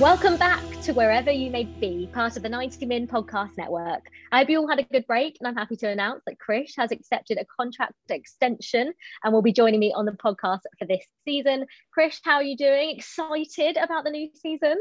Welcome 0.00 0.38
back 0.38 0.62
to 0.84 0.92
wherever 0.92 1.30
you 1.30 1.50
may 1.50 1.64
be, 1.64 2.08
part 2.14 2.38
of 2.38 2.42
the 2.42 2.48
90 2.48 2.86
Min 2.86 3.06
Podcast 3.06 3.58
Network. 3.58 4.08
I 4.32 4.38
hope 4.38 4.48
you 4.48 4.58
all 4.58 4.66
had 4.66 4.78
a 4.78 4.84
good 4.84 5.06
break, 5.06 5.36
and 5.38 5.46
I'm 5.46 5.54
happy 5.54 5.76
to 5.76 5.88
announce 5.90 6.22
that 6.26 6.36
Krish 6.38 6.72
has 6.78 6.92
accepted 6.92 7.36
a 7.36 7.44
contract 7.44 7.92
extension 8.08 8.94
and 9.22 9.32
will 9.34 9.42
be 9.42 9.52
joining 9.52 9.78
me 9.78 9.92
on 9.94 10.06
the 10.06 10.12
podcast 10.12 10.60
for 10.78 10.86
this 10.86 11.04
season. 11.26 11.66
Krish, 11.96 12.20
how 12.24 12.36
are 12.36 12.42
you 12.42 12.56
doing? 12.56 12.96
Excited 12.96 13.76
about 13.76 14.04
the 14.04 14.10
new 14.10 14.30
season? 14.34 14.76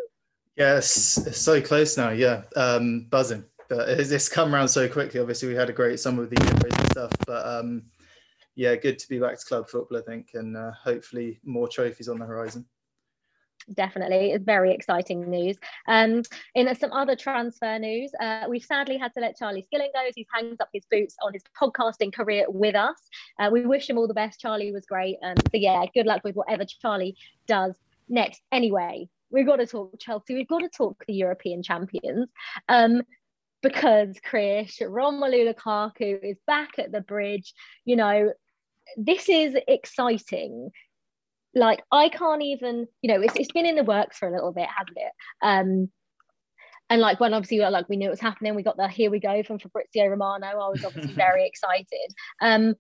Yes, 0.56 1.18
it's 1.28 1.42
so 1.42 1.62
close 1.62 1.98
now. 1.98 2.12
Yeah, 2.12 2.44
um, 2.56 3.08
buzzing. 3.10 3.44
But 3.68 3.90
it's 3.90 4.30
come 4.30 4.56
around 4.56 4.70
so 4.70 4.88
quickly. 4.88 5.20
Obviously, 5.20 5.50
we 5.50 5.56
had 5.56 5.70
a 5.70 5.74
great 5.74 6.00
summer 6.00 6.22
with 6.22 6.30
the 6.30 6.38
Euros 6.38 6.80
and 6.80 6.92
stuff, 6.92 7.12
but 7.28 7.46
um, 7.46 7.84
yeah, 8.56 8.76
good 8.78 8.98
to 8.98 9.10
be 9.10 9.20
back 9.20 9.38
to 9.38 9.46
club 9.46 9.70
football, 9.70 9.98
I 9.98 10.04
think, 10.04 10.30
and 10.36 10.56
uh, 10.56 10.72
hopefully 10.72 11.42
more 11.44 11.68
trophies 11.68 12.08
on 12.08 12.18
the 12.18 12.26
horizon 12.26 12.66
definitely 13.74 14.32
it's 14.32 14.44
very 14.44 14.74
exciting 14.74 15.30
news. 15.30 15.58
Um 15.88 16.24
in 16.56 16.74
some 16.76 16.92
other 16.92 17.16
transfer 17.16 17.78
news 17.80 18.12
uh, 18.20 18.46
we've 18.50 18.64
sadly 18.64 18.98
had 18.98 19.14
to 19.14 19.20
let 19.20 19.38
charlie 19.38 19.64
skilling 19.64 19.92
go 19.94 20.02
as 20.08 20.14
he 20.16 20.28
hangs 20.34 20.58
up 20.60 20.70
his 20.74 20.86
boots 20.90 21.16
on 21.22 21.34
his 21.34 21.44
podcasting 21.60 22.14
career 22.14 22.46
with 22.48 22.76
us. 22.76 22.98
Uh, 23.40 23.50
we 23.52 23.66
wish 23.66 23.90
him 23.90 23.98
all 23.98 24.08
the 24.08 24.14
best. 24.14 24.40
Charlie 24.40 24.72
was 24.72 24.86
great. 24.86 25.18
Um, 25.24 25.36
so 25.38 25.58
yeah 25.58 25.86
good 25.94 26.06
luck 26.06 26.24
with 26.24 26.36
whatever 26.36 26.66
charlie 26.66 27.16
does 27.48 27.74
next. 28.10 28.42
Anyway 28.52 29.08
we've 29.32 29.46
got 29.46 29.58
to 29.58 29.68
talk 29.68 30.00
chelsea 30.00 30.36
we've 30.36 30.48
got 30.48 30.60
to 30.60 30.70
talk 30.70 31.04
the 31.08 31.14
european 31.14 31.64
champions. 31.64 32.30
Um 32.70 33.04
because 33.62 34.16
Krish 34.28 34.82
Romelu 34.82 35.54
Lukaku 35.54 36.20
is 36.24 36.38
back 36.48 36.80
at 36.80 36.92
the 36.92 37.02
bridge. 37.02 37.54
You 37.86 37.96
know 37.96 38.34
this 38.98 39.30
is 39.30 39.56
exciting 39.68 40.72
like 41.54 41.84
I 41.92 42.10
can't 42.10 42.42
even, 42.42 42.88
you 43.02 43.14
know, 43.14 43.22
it's, 43.22 43.36
it's 43.36 43.52
been 43.52 43.66
in 43.66 43.76
the 43.76 43.84
works 43.84 44.18
for 44.18 44.28
a 44.28 44.32
little 44.32 44.52
bit, 44.52 44.68
hasn't 44.68 44.98
it? 44.98 45.12
Um, 45.42 45.90
and 46.90 47.02
like 47.02 47.20
when 47.20 47.34
obviously 47.34 47.60
like 47.60 47.88
we 47.88 47.96
knew 47.96 48.08
it 48.08 48.12
was 48.12 48.20
happening, 48.20 48.54
we 48.54 48.64
got 48.64 48.78
the 48.78 48.88
here 48.88 49.10
we 49.10 49.20
go 49.20 49.44
from 49.44 49.60
Fabrizio 49.60 50.08
Romano. 50.08 50.48
I 50.48 50.70
was 50.70 50.84
obviously 50.84 51.14
very 51.16 51.48
excited. 51.48 52.14
Um, 52.42 52.76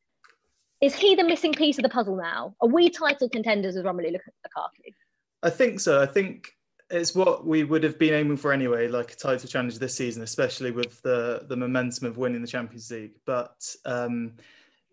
is 0.82 0.96
he 0.96 1.16
the 1.16 1.24
missing 1.24 1.54
piece 1.54 1.78
of 1.78 1.84
the 1.84 1.90
puzzle 1.90 2.18
now? 2.18 2.56
Are 2.60 2.68
we 2.68 2.90
title 2.90 3.30
contenders 3.30 3.76
with 3.76 3.86
Romelu 3.86 4.14
Lukaku? 4.14 4.94
I 5.44 5.50
think 5.50 5.80
so. 5.80 6.02
I 6.02 6.08
think 6.08 6.50
it's 6.90 7.16
what 7.16 7.46
we 7.46 7.64
would 7.64 7.84
have 7.84 7.98
been 7.98 8.14
aiming 8.14 8.38
for 8.38 8.52
anyway, 8.52 8.88
like 8.88 9.12
a 9.12 9.16
title 9.16 9.48
challenge 9.48 9.80
this 9.80 9.96
season, 9.96 10.24
especially 10.24 10.72
with 10.72 11.02
the 11.04 11.46
the 11.48 11.56
momentum 11.56 12.08
of 12.08 12.18
winning 12.18 12.42
the 12.42 12.48
Champions 12.48 12.92
League. 12.92 13.16
But 13.26 13.76
um, 13.86 14.34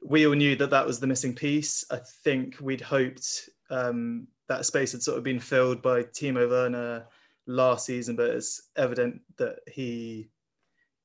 we 0.04 0.26
all 0.26 0.34
knew 0.34 0.56
that 0.56 0.70
that 0.70 0.86
was 0.86 1.00
the 1.00 1.06
missing 1.06 1.34
piece. 1.34 1.84
I 1.90 1.98
think 2.22 2.56
we'd 2.60 2.80
hoped 2.80 3.48
um, 3.70 4.28
that 4.48 4.66
space 4.66 4.92
had 4.92 5.02
sort 5.02 5.18
of 5.18 5.24
been 5.24 5.40
filled 5.40 5.82
by 5.82 6.02
Timo 6.02 6.48
Werner 6.48 7.06
last 7.46 7.86
season, 7.86 8.16
but 8.16 8.30
it's 8.30 8.70
evident 8.76 9.20
that 9.36 9.56
he 9.66 10.30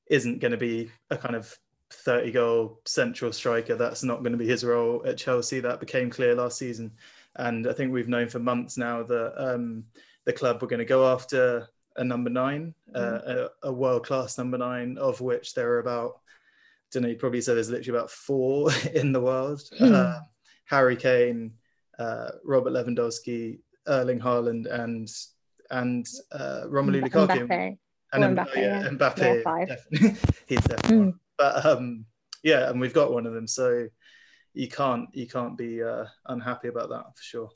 isn't 0.08 0.40
going 0.40 0.52
to 0.52 0.58
be 0.58 0.90
a 1.10 1.16
kind 1.16 1.34
of 1.34 1.56
30 1.90 2.32
goal 2.32 2.80
central 2.84 3.32
striker. 3.32 3.76
That's 3.76 4.02
not 4.02 4.20
going 4.20 4.32
to 4.32 4.38
be 4.38 4.48
his 4.48 4.64
role 4.64 5.02
at 5.06 5.18
Chelsea. 5.18 5.60
That 5.60 5.80
became 5.80 6.10
clear 6.10 6.34
last 6.34 6.58
season. 6.58 6.92
And 7.36 7.66
I 7.66 7.72
think 7.72 7.92
we've 7.92 8.08
known 8.08 8.28
for 8.28 8.38
months 8.38 8.76
now 8.76 9.02
that 9.02 9.34
um, 9.36 9.84
the 10.24 10.32
club 10.32 10.60
were 10.60 10.68
going 10.68 10.78
to 10.78 10.84
go 10.84 11.12
after 11.12 11.68
a 11.96 12.04
number 12.04 12.30
nine, 12.30 12.74
mm. 12.94 12.96
uh, 12.96 13.48
a, 13.64 13.68
a 13.68 13.72
world 13.72 14.06
class 14.06 14.38
number 14.38 14.58
nine, 14.58 14.98
of 14.98 15.20
which 15.20 15.54
there 15.54 15.72
are 15.72 15.78
about, 15.78 16.12
I 16.12 16.86
don't 16.92 17.02
know, 17.02 17.08
you 17.08 17.16
probably 17.16 17.40
said 17.40 17.56
there's 17.56 17.70
literally 17.70 17.98
about 17.98 18.10
four 18.10 18.70
in 18.94 19.12
the 19.12 19.20
world. 19.20 19.62
Mm. 19.80 19.92
Uh, 19.92 20.20
Harry 20.66 20.96
Kane, 20.96 21.52
uh, 21.98 22.30
Robert 22.44 22.72
Lewandowski, 22.72 23.58
Erling 23.86 24.20
Haaland, 24.20 24.66
and 24.70 25.08
and 25.70 26.06
uh, 26.32 26.62
Romelu 26.66 27.02
Lukaku. 27.02 27.48
Mbappe. 27.48 27.78
And 28.12 28.38
Mbappe, 28.38 28.56
yeah, 28.56 28.88
Mbappe 28.88 29.18
yeah, 29.18 29.64
definitely. 29.64 30.16
he's 30.46 30.60
definitely 30.60 30.96
mm. 30.96 31.14
But 31.36 31.66
um, 31.66 32.06
yeah, 32.42 32.70
and 32.70 32.80
we've 32.80 32.94
got 32.94 33.12
one 33.12 33.26
of 33.26 33.34
them, 33.34 33.48
so 33.48 33.88
you 34.52 34.68
can't 34.68 35.08
you 35.12 35.26
can't 35.26 35.58
be 35.58 35.82
uh, 35.82 36.04
unhappy 36.26 36.68
about 36.68 36.90
that 36.90 37.04
for 37.16 37.22
sure. 37.22 37.50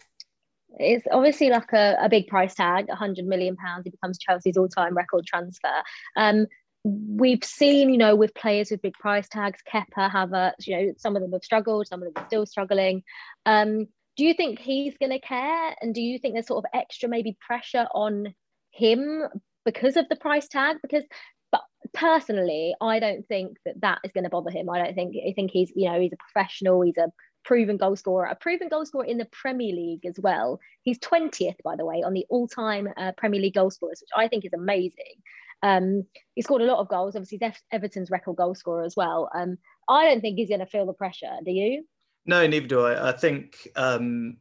It's 0.79 1.07
obviously 1.11 1.49
like 1.49 1.73
a, 1.73 1.97
a 2.01 2.09
big 2.09 2.27
price 2.27 2.55
tag, 2.55 2.89
100 2.89 3.25
million 3.25 3.57
pounds. 3.57 3.85
He 3.85 3.91
becomes 3.91 4.19
Chelsea's 4.19 4.59
all-time 4.59 4.95
record 4.95 5.25
transfer. 5.25 5.83
Um, 6.15 6.47
we've 6.85 7.43
seen, 7.43 7.89
you 7.91 7.97
know, 7.97 8.15
with 8.15 8.35
players 8.35 8.71
with 8.71 8.83
big 8.83 8.93
price 8.95 9.29
tags, 9.29 9.61
Kepa, 9.73 10.11
Havertz, 10.11 10.67
you 10.67 10.77
know, 10.77 10.93
some 10.99 11.17
of 11.17 11.23
them 11.23 11.33
have 11.33 11.43
struggled, 11.43 11.87
some 11.87 12.03
of 12.03 12.13
them 12.13 12.23
are 12.23 12.27
still 12.27 12.47
struggling. 12.47 13.03
Um, 13.47 13.87
do 14.19 14.25
you 14.25 14.35
think 14.35 14.59
he's 14.59 14.97
going 14.99 15.13
to 15.13 15.21
care? 15.21 15.77
And 15.81 15.95
do 15.95 16.03
you 16.03 16.19
think 16.19 16.35
there's 16.35 16.49
sort 16.49 16.65
of 16.65 16.71
extra 16.75 17.09
maybe 17.09 17.39
pressure 17.41 17.87
on 17.95 18.35
him 18.73 19.23
because 19.65 19.97
of 19.97 20.09
the 20.11 20.17
price 20.17 20.49
tag? 20.49 20.77
Because 20.83 21.05
but 21.51 21.63
personally 21.95 22.75
i 22.83 23.01
don't 23.01 23.27
think 23.27 23.57
that 23.65 23.81
that 23.81 23.99
is 24.05 24.13
going 24.13 24.25
to 24.25 24.29
bother 24.29 24.51
him. 24.51 24.69
I 24.69 24.83
don't 24.83 24.95
think 24.95 25.17
i 25.27 25.33
think 25.33 25.51
he's 25.51 25.73
you 25.75 25.91
know 25.91 25.99
he's 25.99 26.13
a 26.13 26.17
professional 26.17 26.83
he's 26.83 26.99
a 26.99 27.11
proven 27.45 27.79
goal 27.79 27.97
scorer 27.97 28.27
a 28.27 28.35
proven 28.35 28.69
goal 28.69 28.85
scorer 28.85 29.07
in 29.07 29.17
the 29.17 29.29
premier 29.33 29.75
league 29.75 30.05
as 30.05 30.17
well. 30.21 30.59
He's 30.83 30.99
20th 30.99 31.63
by 31.65 31.77
the 31.77 31.87
way 31.87 32.03
on 32.03 32.13
the 32.13 32.27
all-time 32.29 32.89
uh, 32.99 33.13
premier 33.17 33.41
league 33.41 33.55
goal 33.55 33.71
scorers 33.71 34.03
which 34.03 34.11
i 34.15 34.29
think 34.29 34.45
is 34.45 34.53
amazing. 34.53 35.23
Um, 35.63 36.05
he 36.35 36.43
scored 36.43 36.63
a 36.63 36.67
lot 36.67 36.79
of 36.79 36.89
goals. 36.89 37.17
Obviously 37.17 37.39
he's 37.41 37.63
everton's 37.73 38.11
record 38.11 38.37
goal 38.37 38.55
scorer 38.55 38.85
as 38.85 38.97
well. 38.97 39.31
Um, 39.35 39.57
i 39.89 40.05
don't 40.05 40.21
think 40.21 40.37
he's 40.37 40.51
going 40.51 40.61
to 40.61 40.67
feel 40.67 40.87
the 40.87 40.93
pressure 40.93 41.37
do 41.45 41.53
you 41.53 41.85
no, 42.29 42.47
neither 42.47 42.67
do 42.67 42.83
I. 42.83 43.09
I 43.09 43.13
think 43.13 43.69
um, 43.75 44.37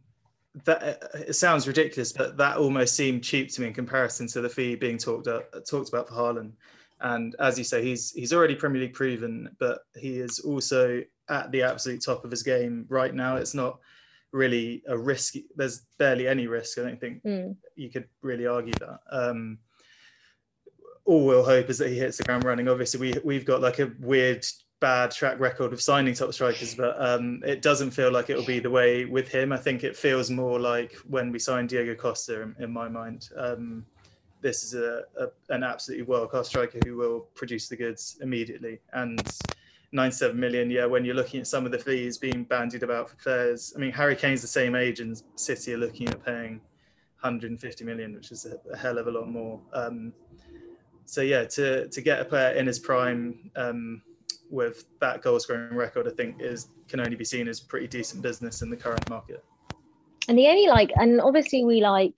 that 0.66 1.02
it 1.16 1.34
sounds 1.34 1.68
ridiculous, 1.68 2.12
but 2.12 2.36
that 2.36 2.58
almost 2.58 2.96
seemed 2.96 3.24
cheap 3.24 3.50
to 3.53 3.62
me 3.62 3.68
in 3.68 3.74
comparison 3.74 4.28
to 4.28 4.42
the 4.42 4.50
fee 4.50 4.75
being 4.75 4.98
talked 4.98 5.28
up, 5.28 5.50
talked 5.68 5.88
about 5.88 6.09
for 6.09 6.14
Haaland. 6.14 6.52
And 7.00 7.34
as 7.40 7.58
you 7.58 7.64
say, 7.64 7.81
he's 7.81 8.12
he's 8.12 8.34
already 8.34 8.56
Premier 8.56 8.81
League 8.81 8.94
proven, 8.94 9.56
but 9.58 9.80
he 9.96 10.20
is 10.20 10.40
also 10.40 11.02
at 11.30 11.50
the 11.52 11.64
absolute 11.64 12.03
top 12.03 12.25
of 12.25 12.31
his 12.31 12.44
game 12.44 12.86
right 12.90 13.16
now. 13.16 13.38
It's 13.38 13.53
not 13.53 13.80
really 14.34 14.84
a 14.88 14.98
risk. 14.98 15.36
There's 15.56 15.86
barely 15.98 16.28
any 16.28 16.48
risk. 16.48 16.78
I 16.80 16.81
don't 16.81 17.00
think 17.00 17.24
mm. 17.24 17.56
you 17.75 17.90
could 17.90 18.09
really 18.22 18.48
argue 18.48 18.74
that. 18.81 19.00
Um, 19.09 19.59
all 21.06 21.25
we'll 21.25 21.46
hope 21.46 21.69
is 21.69 21.78
that 21.78 21.90
he 21.90 21.98
hits 21.98 22.18
the 22.18 22.24
ground 22.24 22.44
running. 22.44 22.68
Obviously, 22.68 23.00
we 23.00 23.19
we've 23.24 23.46
got 23.46 23.62
like 23.62 23.80
a 23.80 23.94
weird 24.02 24.46
bad 24.79 25.11
track 25.11 25.39
record 25.39 25.73
of 25.73 25.81
signing 25.81 26.13
top 26.13 26.33
strikers, 26.33 26.75
but 26.75 26.95
um, 26.99 27.41
it 27.45 27.61
doesn't 27.61 27.91
feel 27.91 28.11
like 28.11 28.29
it 28.29 28.38
will 28.38 28.45
be 28.45 28.59
the 28.59 28.69
way 28.69 29.05
with 29.05 29.27
him. 29.27 29.51
I 29.51 29.57
think 29.57 29.83
it 29.83 29.95
feels 29.95 30.29
more 30.29 30.59
like 30.59 30.95
when 31.07 31.31
we 31.31 31.39
signed 31.39 31.69
Diego 31.69 31.95
Costa, 31.95 32.41
in, 32.41 32.55
in 32.59 32.71
my 32.71 32.88
mind. 32.88 33.29
Um, 33.35 33.85
this 34.41 34.63
is 34.63 34.75
a, 34.75 35.03
a 35.19 35.27
an 35.53 35.63
absolutely 35.63 36.05
world 36.05 36.29
class 36.29 36.47
striker 36.47 36.79
who 36.85 36.95
will 36.95 37.21
produce 37.33 37.67
the 37.67 37.75
goods 37.75 38.17
immediately. 38.21 38.79
And 38.93 39.21
97 39.91 40.39
million, 40.39 40.69
yeah, 40.69 40.85
when 40.85 41.05
you're 41.05 41.15
looking 41.15 41.39
at 41.39 41.47
some 41.47 41.65
of 41.65 41.71
the 41.71 41.79
fees 41.79 42.17
being 42.17 42.44
bandied 42.44 42.83
about 42.83 43.09
for 43.09 43.15
players, 43.15 43.73
I 43.75 43.79
mean, 43.79 43.91
Harry 43.91 44.15
Kane's 44.15 44.41
the 44.41 44.47
same 44.47 44.75
age, 44.75 44.99
and 44.99 45.21
City 45.35 45.73
are 45.73 45.77
looking 45.77 46.09
at 46.09 46.23
paying 46.23 46.61
150 47.21 47.83
million, 47.83 48.13
which 48.13 48.31
is 48.31 48.45
a, 48.45 48.59
a 48.71 48.77
hell 48.77 48.97
of 48.97 49.07
a 49.07 49.11
lot 49.11 49.27
more. 49.27 49.59
Um, 49.73 50.13
so 51.05 51.21
yeah, 51.21 51.45
to 51.45 51.88
to 51.88 52.01
get 52.01 52.19
a 52.19 52.25
player 52.25 52.51
in 52.51 52.67
his 52.67 52.79
prime, 52.79 53.49
um, 53.55 54.01
with 54.50 54.85
that 55.00 55.22
goal 55.22 55.40
scoring 55.40 55.75
record, 55.75 56.08
I 56.08 56.12
think 56.12 56.41
is 56.41 56.68
can 56.88 57.00
only 57.00 57.16
be 57.16 57.25
seen 57.25 57.47
as 57.47 57.59
pretty 57.59 57.88
decent 57.88 58.22
business 58.22 58.62
in 58.62 58.69
the 58.69 58.78
current 58.78 59.08
market. 59.09 59.44
And 60.28 60.38
the 60.38 60.47
only 60.47 60.68
like, 60.68 60.91
and 60.96 61.22
obviously 61.22 61.63
we 61.63 61.81
like 61.81 62.13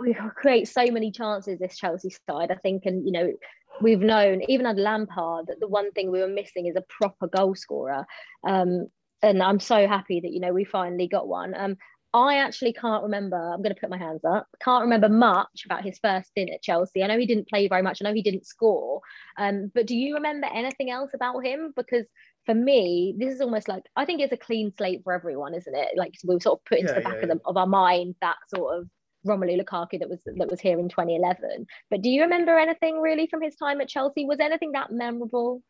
we 0.00 0.14
create 0.34 0.68
so 0.68 0.86
many 0.86 1.10
chances 1.10 1.58
this 1.58 1.76
Chelsea 1.76 2.10
side, 2.28 2.50
I 2.50 2.56
think, 2.56 2.86
and 2.86 3.04
you 3.06 3.12
know 3.12 3.32
we've 3.80 4.00
known 4.00 4.42
even 4.48 4.66
under 4.66 4.82
Lampard 4.82 5.46
that 5.46 5.60
the 5.60 5.68
one 5.68 5.90
thing 5.92 6.10
we 6.10 6.20
were 6.20 6.28
missing 6.28 6.66
is 6.66 6.76
a 6.76 6.84
proper 6.88 7.26
goal 7.26 7.54
scorer. 7.54 8.06
Um, 8.46 8.88
and 9.22 9.42
I'm 9.42 9.60
so 9.60 9.86
happy 9.86 10.20
that 10.20 10.32
you 10.32 10.40
know 10.40 10.52
we 10.52 10.64
finally 10.64 11.08
got 11.08 11.28
one. 11.28 11.54
Um, 11.56 11.76
I 12.14 12.36
actually 12.36 12.74
can't 12.74 13.02
remember. 13.02 13.36
I'm 13.36 13.62
going 13.62 13.74
to 13.74 13.80
put 13.80 13.88
my 13.88 13.96
hands 13.96 14.22
up. 14.24 14.46
Can't 14.62 14.82
remember 14.82 15.08
much 15.08 15.62
about 15.64 15.82
his 15.82 15.98
first 15.98 16.28
stint 16.28 16.50
at 16.50 16.62
Chelsea. 16.62 17.02
I 17.02 17.06
know 17.06 17.18
he 17.18 17.26
didn't 17.26 17.48
play 17.48 17.68
very 17.68 17.82
much. 17.82 18.00
I 18.00 18.04
know 18.04 18.14
he 18.14 18.22
didn't 18.22 18.46
score. 18.46 19.00
Um, 19.38 19.72
but 19.74 19.86
do 19.86 19.96
you 19.96 20.14
remember 20.14 20.46
anything 20.52 20.90
else 20.90 21.12
about 21.14 21.44
him? 21.44 21.72
Because 21.74 22.06
for 22.44 22.54
me, 22.54 23.14
this 23.16 23.32
is 23.32 23.40
almost 23.40 23.66
like 23.66 23.84
I 23.96 24.04
think 24.04 24.20
it's 24.20 24.32
a 24.32 24.36
clean 24.36 24.72
slate 24.76 25.02
for 25.04 25.12
everyone, 25.12 25.54
isn't 25.54 25.74
it? 25.74 25.96
Like 25.96 26.12
we 26.24 26.38
sort 26.40 26.60
of 26.60 26.64
put 26.66 26.80
into 26.80 26.92
yeah, 26.92 26.98
the 26.98 27.04
back 27.04 27.16
yeah, 27.16 27.22
of, 27.22 27.28
the, 27.28 27.40
of 27.46 27.56
our 27.56 27.66
mind 27.66 28.16
that 28.20 28.36
sort 28.54 28.78
of 28.78 28.88
Romelu 29.26 29.62
Lukaku 29.62 29.98
that 30.00 30.08
was 30.08 30.20
that 30.24 30.50
was 30.50 30.60
here 30.60 30.78
in 30.78 30.88
2011. 30.88 31.66
But 31.90 32.02
do 32.02 32.10
you 32.10 32.22
remember 32.22 32.58
anything 32.58 33.00
really 33.00 33.26
from 33.28 33.40
his 33.40 33.56
time 33.56 33.80
at 33.80 33.88
Chelsea? 33.88 34.26
Was 34.26 34.40
anything 34.40 34.72
that 34.72 34.90
memorable? 34.90 35.62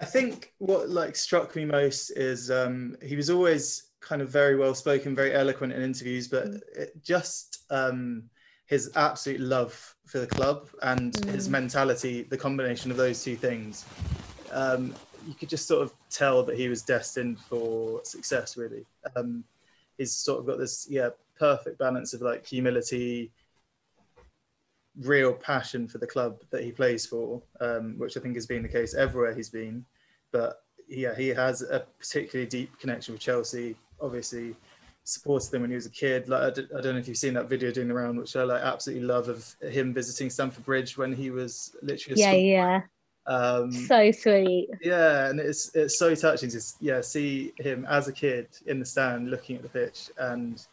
I 0.00 0.04
think 0.04 0.52
what 0.58 0.90
like 0.90 1.16
struck 1.16 1.54
me 1.56 1.64
most 1.64 2.10
is 2.10 2.50
um, 2.50 2.96
he 3.02 3.16
was 3.16 3.30
always 3.30 3.85
kind 4.06 4.22
of 4.22 4.30
very 4.30 4.56
well 4.56 4.74
spoken, 4.74 5.14
very 5.14 5.34
eloquent 5.34 5.72
in 5.72 5.82
interviews, 5.82 6.28
but 6.28 6.46
mm. 6.46 6.88
just 7.02 7.64
um, 7.70 8.22
his 8.66 8.90
absolute 8.94 9.40
love 9.40 9.94
for 10.06 10.18
the 10.18 10.26
club 10.26 10.68
and 10.82 11.12
mm. 11.14 11.30
his 11.30 11.48
mentality, 11.48 12.22
the 12.22 12.38
combination 12.38 12.90
of 12.90 12.96
those 12.96 13.22
two 13.22 13.36
things, 13.36 13.84
um, 14.52 14.94
you 15.26 15.34
could 15.34 15.48
just 15.48 15.66
sort 15.66 15.82
of 15.82 15.92
tell 16.08 16.42
that 16.44 16.56
he 16.56 16.68
was 16.68 16.82
destined 16.82 17.38
for 17.40 18.00
success. 18.04 18.56
Really, 18.56 18.84
um, 19.16 19.42
he's 19.98 20.12
sort 20.12 20.38
of 20.38 20.46
got 20.46 20.58
this 20.58 20.86
yeah 20.88 21.08
perfect 21.38 21.78
balance 21.78 22.14
of 22.14 22.22
like 22.22 22.46
humility, 22.46 23.32
real 25.00 25.32
passion 25.32 25.88
for 25.88 25.98
the 25.98 26.06
club 26.06 26.38
that 26.50 26.62
he 26.62 26.70
plays 26.70 27.04
for, 27.04 27.42
um, 27.60 27.98
which 27.98 28.16
I 28.16 28.20
think 28.20 28.36
has 28.36 28.46
been 28.46 28.62
the 28.62 28.68
case 28.68 28.94
everywhere 28.94 29.34
he's 29.34 29.50
been. 29.50 29.84
But 30.30 30.62
yeah, 30.88 31.16
he 31.16 31.28
has 31.28 31.62
a 31.62 31.84
particularly 31.98 32.48
deep 32.48 32.78
connection 32.78 33.14
with 33.14 33.20
Chelsea. 33.20 33.74
Obviously, 34.00 34.54
supported 35.04 35.50
them 35.50 35.62
when 35.62 35.70
he 35.70 35.76
was 35.76 35.86
a 35.86 35.90
kid. 35.90 36.28
Like 36.28 36.42
I 36.42 36.50
d- 36.50 36.68
I 36.76 36.80
don't 36.80 36.94
know 36.94 37.00
if 37.00 37.08
you've 37.08 37.16
seen 37.16 37.34
that 37.34 37.48
video 37.48 37.70
doing 37.70 37.88
the 37.88 37.94
round, 37.94 38.18
which 38.18 38.36
I 38.36 38.42
like 38.42 38.62
absolutely 38.62 39.06
love 39.06 39.28
of 39.28 39.54
him 39.62 39.94
visiting 39.94 40.30
Stamford 40.30 40.64
Bridge 40.64 40.98
when 40.98 41.12
he 41.12 41.30
was 41.30 41.74
literally. 41.82 42.20
yeah, 42.20 42.32
yeah. 42.32 42.80
Um, 43.26 43.72
so 43.72 44.10
sweet. 44.12 44.68
Yeah, 44.80 45.28
and 45.28 45.40
it's 45.40 45.74
it's 45.74 45.98
so 45.98 46.14
touching 46.14 46.50
to 46.50 46.60
yeah 46.80 47.00
see 47.00 47.52
him 47.58 47.84
as 47.88 48.08
a 48.08 48.12
kid 48.12 48.48
in 48.66 48.78
the 48.78 48.86
stand 48.86 49.30
looking 49.30 49.56
at 49.56 49.62
the 49.62 49.68
pitch 49.68 50.10
and 50.18 50.64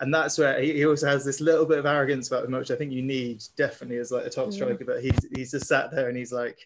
and 0.00 0.12
that's 0.12 0.38
where 0.38 0.60
he, 0.60 0.72
he 0.72 0.86
also 0.86 1.06
has 1.06 1.24
this 1.24 1.40
little 1.40 1.66
bit 1.66 1.78
of 1.78 1.86
arrogance 1.86 2.28
about 2.28 2.44
him, 2.44 2.52
which 2.52 2.70
I 2.70 2.76
think 2.76 2.90
you 2.90 3.02
need 3.02 3.42
definitely 3.56 3.98
as 3.98 4.10
like 4.10 4.24
a 4.24 4.30
top 4.30 4.52
striker. 4.52 4.78
Yeah. 4.80 4.86
But 4.86 5.02
he's 5.02 5.18
he's 5.34 5.50
just 5.50 5.66
sat 5.66 5.90
there 5.90 6.08
and 6.08 6.16
he's 6.16 6.32
like, 6.32 6.58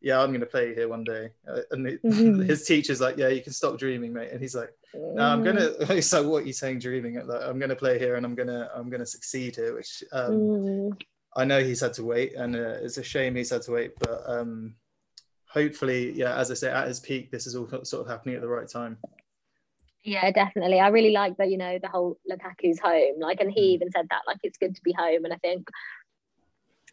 "Yeah, 0.00 0.20
I'm 0.20 0.30
going 0.30 0.40
to 0.40 0.46
play 0.46 0.74
here 0.74 0.88
one 0.88 1.04
day." 1.04 1.30
Uh, 1.48 1.60
and 1.70 1.86
it, 1.86 2.02
mm-hmm. 2.02 2.42
his 2.48 2.64
teacher's 2.64 3.00
like, 3.00 3.16
"Yeah, 3.16 3.28
you 3.28 3.42
can 3.42 3.52
stop 3.52 3.78
dreaming, 3.78 4.12
mate." 4.12 4.30
And 4.32 4.40
he's 4.40 4.54
like, 4.54 4.70
"No, 4.94 5.22
I'm 5.22 5.42
gonna." 5.42 5.70
Mm. 5.80 5.94
He's 5.94 6.12
like, 6.12 6.26
"What 6.26 6.42
are 6.42 6.46
you 6.46 6.52
saying, 6.52 6.78
dreaming?" 6.80 7.14
Like, 7.26 7.42
I'm 7.42 7.58
going 7.58 7.70
to 7.70 7.76
play 7.76 7.98
here 7.98 8.16
and 8.16 8.24
I'm 8.24 8.34
gonna 8.34 8.70
I'm 8.74 8.90
gonna 8.90 9.06
succeed 9.06 9.56
here, 9.56 9.74
which 9.74 10.02
um, 10.12 10.32
mm. 10.32 11.02
I 11.36 11.44
know 11.44 11.62
he's 11.62 11.80
had 11.80 11.92
to 11.94 12.04
wait, 12.04 12.34
and 12.34 12.56
uh, 12.56 12.78
it's 12.82 12.98
a 12.98 13.04
shame 13.04 13.36
he's 13.36 13.50
had 13.50 13.62
to 13.62 13.72
wait, 13.72 13.92
but. 13.98 14.22
um 14.26 14.74
hopefully, 15.52 16.12
yeah, 16.12 16.36
as 16.36 16.50
I 16.50 16.54
say, 16.54 16.70
at 16.70 16.86
his 16.86 17.00
peak, 17.00 17.30
this 17.30 17.46
is 17.46 17.56
all 17.56 17.68
sort 17.82 18.02
of 18.02 18.06
happening 18.06 18.36
at 18.36 18.40
the 18.40 18.48
right 18.48 18.68
time. 18.68 18.98
Yeah, 20.02 20.30
definitely. 20.30 20.80
I 20.80 20.88
really 20.88 21.10
like 21.10 21.36
that, 21.36 21.50
you 21.50 21.58
know, 21.58 21.78
the 21.82 21.88
whole 21.88 22.18
Lukaku's 22.30 22.78
home. 22.78 23.20
Like, 23.20 23.40
and 23.40 23.50
he 23.50 23.60
mm. 23.60 23.74
even 23.74 23.90
said 23.90 24.06
that, 24.10 24.22
like, 24.26 24.38
it's 24.42 24.56
good 24.56 24.74
to 24.74 24.82
be 24.82 24.92
home. 24.92 25.24
And 25.24 25.34
I 25.34 25.36
think 25.38 25.68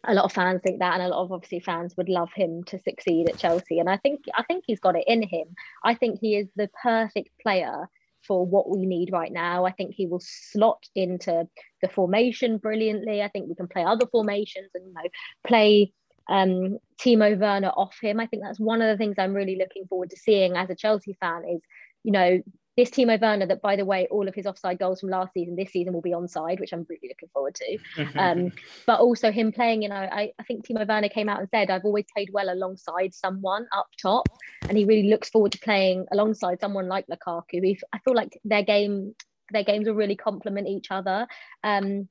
a 0.06 0.14
lot 0.14 0.24
of 0.24 0.32
fans 0.32 0.60
think 0.62 0.80
that, 0.80 0.94
and 0.94 1.02
a 1.02 1.08
lot 1.08 1.24
of 1.24 1.32
obviously 1.32 1.60
fans 1.60 1.96
would 1.96 2.08
love 2.08 2.30
him 2.34 2.64
to 2.64 2.78
succeed 2.78 3.28
at 3.28 3.38
Chelsea. 3.38 3.78
And 3.78 3.88
I 3.88 3.96
think 3.96 4.20
I 4.34 4.42
think 4.44 4.64
he's 4.66 4.80
got 4.80 4.96
it 4.96 5.04
in 5.06 5.22
him. 5.22 5.54
I 5.84 5.94
think 5.94 6.20
he 6.20 6.36
is 6.36 6.48
the 6.56 6.68
perfect 6.82 7.30
player 7.40 7.88
for 8.26 8.44
what 8.44 8.68
we 8.68 8.86
need 8.86 9.10
right 9.12 9.32
now. 9.32 9.64
I 9.64 9.72
think 9.72 9.94
he 9.94 10.06
will 10.06 10.22
slot 10.22 10.84
into 10.94 11.48
the 11.82 11.88
formation 11.88 12.58
brilliantly. 12.58 13.22
I 13.22 13.28
think 13.28 13.48
we 13.48 13.54
can 13.54 13.68
play 13.68 13.84
other 13.84 14.06
formations 14.06 14.70
and 14.74 14.86
you 14.86 14.94
know 14.94 15.08
play 15.46 15.92
um, 16.28 16.78
Timo 17.00 17.38
Werner 17.38 17.68
off 17.68 17.96
him. 18.00 18.20
I 18.20 18.26
think 18.26 18.42
that's 18.42 18.60
one 18.60 18.82
of 18.82 18.88
the 18.88 18.96
things 19.02 19.16
I'm 19.18 19.34
really 19.34 19.56
looking 19.56 19.86
forward 19.88 20.10
to 20.10 20.16
seeing 20.16 20.56
as 20.56 20.70
a 20.70 20.74
Chelsea 20.74 21.16
fan 21.20 21.42
is, 21.48 21.60
you 22.04 22.12
know, 22.12 22.40
this 22.78 22.90
Timo 22.90 23.20
Werner 23.20 23.44
that, 23.44 23.60
by 23.60 23.74
the 23.74 23.84
way, 23.84 24.06
all 24.08 24.28
of 24.28 24.36
his 24.36 24.46
offside 24.46 24.78
goals 24.78 25.00
from 25.00 25.08
last 25.08 25.34
season, 25.34 25.56
this 25.56 25.72
season 25.72 25.92
will 25.92 26.00
be 26.00 26.12
onside, 26.12 26.60
which 26.60 26.72
I'm 26.72 26.86
really 26.88 27.08
looking 27.08 27.28
forward 27.32 27.56
to. 27.56 27.78
Um, 28.16 28.52
but 28.86 29.00
also 29.00 29.32
him 29.32 29.50
playing, 29.50 29.82
you 29.82 29.88
know, 29.88 29.96
I, 29.96 30.30
I 30.38 30.44
think 30.44 30.64
Timo 30.64 30.86
Werner 30.86 31.08
came 31.08 31.28
out 31.28 31.40
and 31.40 31.48
said, 31.50 31.70
I've 31.70 31.84
always 31.84 32.04
played 32.14 32.30
well 32.32 32.48
alongside 32.48 33.14
someone 33.14 33.66
up 33.76 33.88
top. 34.00 34.28
And 34.68 34.78
he 34.78 34.84
really 34.84 35.08
looks 35.08 35.28
forward 35.28 35.50
to 35.52 35.58
playing 35.58 36.06
alongside 36.12 36.60
someone 36.60 36.86
like 36.86 37.06
Lukaku. 37.08 37.76
I 37.92 37.98
feel 37.98 38.14
like 38.14 38.38
their 38.44 38.62
game, 38.62 39.16
their 39.50 39.64
games 39.64 39.88
will 39.88 39.96
really 39.96 40.14
complement 40.14 40.68
each 40.68 40.92
other. 40.92 41.26
Um, 41.64 42.08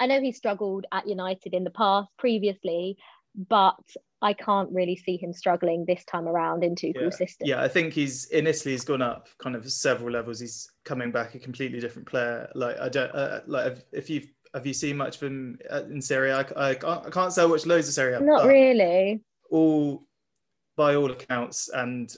I 0.00 0.06
know 0.06 0.20
he 0.20 0.32
struggled 0.32 0.84
at 0.90 1.06
United 1.06 1.54
in 1.54 1.62
the 1.62 1.70
past 1.70 2.08
previously, 2.18 2.96
but 3.36 3.78
I 4.22 4.32
can't 4.32 4.70
really 4.70 4.96
see 4.96 5.16
him 5.16 5.32
struggling 5.32 5.84
this 5.84 6.04
time 6.04 6.28
around 6.28 6.62
in 6.62 6.76
Tuchel's 6.76 7.14
yeah. 7.20 7.26
system. 7.26 7.48
Yeah, 7.48 7.62
I 7.62 7.68
think 7.68 7.92
he's 7.92 8.26
in 8.26 8.46
Italy. 8.46 8.72
He's 8.72 8.84
gone 8.84 9.02
up 9.02 9.28
kind 9.38 9.56
of 9.56 9.70
several 9.70 10.12
levels. 10.12 10.38
He's 10.38 10.70
coming 10.84 11.10
back 11.10 11.34
a 11.34 11.40
completely 11.40 11.80
different 11.80 12.06
player. 12.08 12.48
Like 12.54 12.78
I 12.78 12.88
don't 12.88 13.12
uh, 13.12 13.40
like 13.46 13.78
if 13.92 14.08
you've 14.08 14.28
have 14.54 14.66
you 14.66 14.74
seen 14.74 14.96
much 14.96 15.16
of 15.16 15.22
him 15.22 15.58
in 15.90 16.00
Serie 16.00 16.30
A? 16.30 16.36
I, 16.36 16.68
I, 16.70 16.74
can't, 16.74 17.06
I 17.06 17.10
can't 17.10 17.32
say 17.32 17.42
I 17.42 17.46
watched 17.46 17.66
loads 17.66 17.88
of 17.88 17.94
Serie 17.94 18.14
A. 18.14 18.20
Not 18.20 18.46
really. 18.46 19.20
All 19.50 20.06
by 20.76 20.94
all 20.94 21.10
accounts, 21.10 21.68
and 21.68 22.14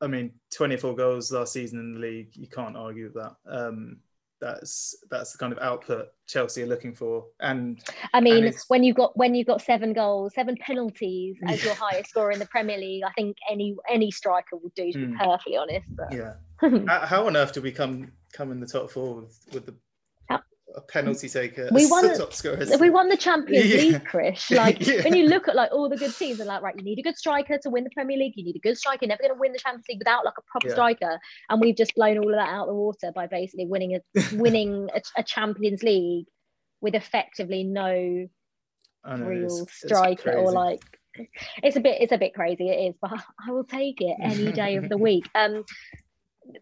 I 0.00 0.06
mean, 0.06 0.32
24 0.54 0.96
goals 0.96 1.32
last 1.32 1.52
season 1.52 1.80
in 1.80 1.94
the 1.94 2.00
league. 2.00 2.30
You 2.32 2.48
can't 2.48 2.76
argue 2.76 3.04
with 3.04 3.14
that. 3.14 3.34
Um, 3.46 3.98
that's 4.40 4.94
that's 5.10 5.32
the 5.32 5.38
kind 5.38 5.52
of 5.52 5.58
output 5.60 6.08
Chelsea 6.26 6.62
are 6.62 6.66
looking 6.66 6.94
for. 6.94 7.24
And 7.40 7.80
I 8.12 8.20
mean, 8.20 8.44
and 8.44 8.56
when 8.68 8.84
you've 8.84 8.96
got 8.96 9.16
when 9.16 9.34
you've 9.34 9.46
got 9.46 9.62
seven 9.62 9.92
goals, 9.92 10.34
seven 10.34 10.56
penalties 10.56 11.36
as 11.46 11.64
your 11.64 11.74
highest 11.74 12.10
score 12.10 12.32
in 12.32 12.38
the 12.38 12.46
Premier 12.46 12.78
League, 12.78 13.02
I 13.04 13.12
think 13.12 13.36
any 13.50 13.76
any 13.90 14.10
striker 14.10 14.56
would 14.56 14.74
do. 14.74 14.92
To 14.92 14.98
be 14.98 15.06
mm. 15.06 15.18
perfectly 15.18 15.56
honest. 15.56 15.86
But. 15.96 16.12
Yeah. 16.12 16.34
how, 16.88 17.26
on 17.26 17.36
earth 17.36 17.52
do 17.52 17.60
we 17.60 17.70
come 17.70 18.12
come 18.32 18.50
in 18.50 18.60
the 18.60 18.66
top 18.66 18.90
four 18.90 19.16
with, 19.16 19.38
with 19.52 19.66
the 19.66 19.74
a 20.76 20.80
penalty 20.80 21.28
taker. 21.28 21.68
We 21.72 21.86
won. 21.86 22.06
The, 22.06 22.78
we 22.80 22.90
won 22.90 23.08
the 23.08 23.16
Champions 23.16 23.66
yeah. 23.66 23.76
League, 23.76 24.04
Chris. 24.04 24.50
Like 24.56 24.86
yeah. 24.86 25.02
when 25.02 25.14
you 25.14 25.26
look 25.26 25.48
at 25.48 25.56
like 25.56 25.70
all 25.72 25.88
the 25.88 25.96
good 25.96 26.14
teams, 26.14 26.40
and 26.40 26.48
like 26.48 26.62
right, 26.62 26.74
you 26.76 26.82
need 26.82 26.98
a 26.98 27.02
good 27.02 27.16
striker 27.16 27.58
to 27.58 27.70
win 27.70 27.84
the 27.84 27.90
Premier 27.90 28.16
League. 28.16 28.34
You 28.36 28.44
need 28.44 28.56
a 28.56 28.60
good 28.60 28.76
striker. 28.76 29.00
You're 29.02 29.08
never 29.08 29.22
going 29.22 29.34
to 29.34 29.40
win 29.40 29.52
the 29.52 29.58
Champions 29.58 29.86
League 29.88 29.98
without 29.98 30.24
like 30.24 30.34
a 30.38 30.42
proper 30.50 30.68
yeah. 30.68 30.74
striker. 30.74 31.18
And 31.50 31.60
we've 31.60 31.76
just 31.76 31.94
blown 31.94 32.18
all 32.18 32.28
of 32.28 32.36
that 32.36 32.48
out 32.48 32.62
of 32.62 32.68
the 32.68 32.74
water 32.74 33.12
by 33.14 33.26
basically 33.26 33.66
winning 33.66 33.96
a 33.96 34.00
winning 34.36 34.88
a, 34.94 35.00
a 35.18 35.22
Champions 35.22 35.82
League 35.82 36.26
with 36.80 36.94
effectively 36.94 37.64
no 37.64 38.28
know, 39.06 39.24
real 39.24 39.62
it's, 39.62 39.74
striker 39.84 40.30
it's 40.30 40.38
or 40.38 40.52
like 40.52 40.80
it's 41.62 41.76
a 41.76 41.80
bit 41.80 42.00
it's 42.00 42.12
a 42.12 42.18
bit 42.18 42.34
crazy 42.34 42.68
it 42.68 42.90
is 42.90 42.94
but 43.00 43.12
i 43.46 43.50
will 43.50 43.64
take 43.64 44.00
it 44.00 44.16
any 44.20 44.52
day 44.52 44.76
of 44.76 44.88
the 44.88 44.98
week 45.08 45.28
um 45.34 45.64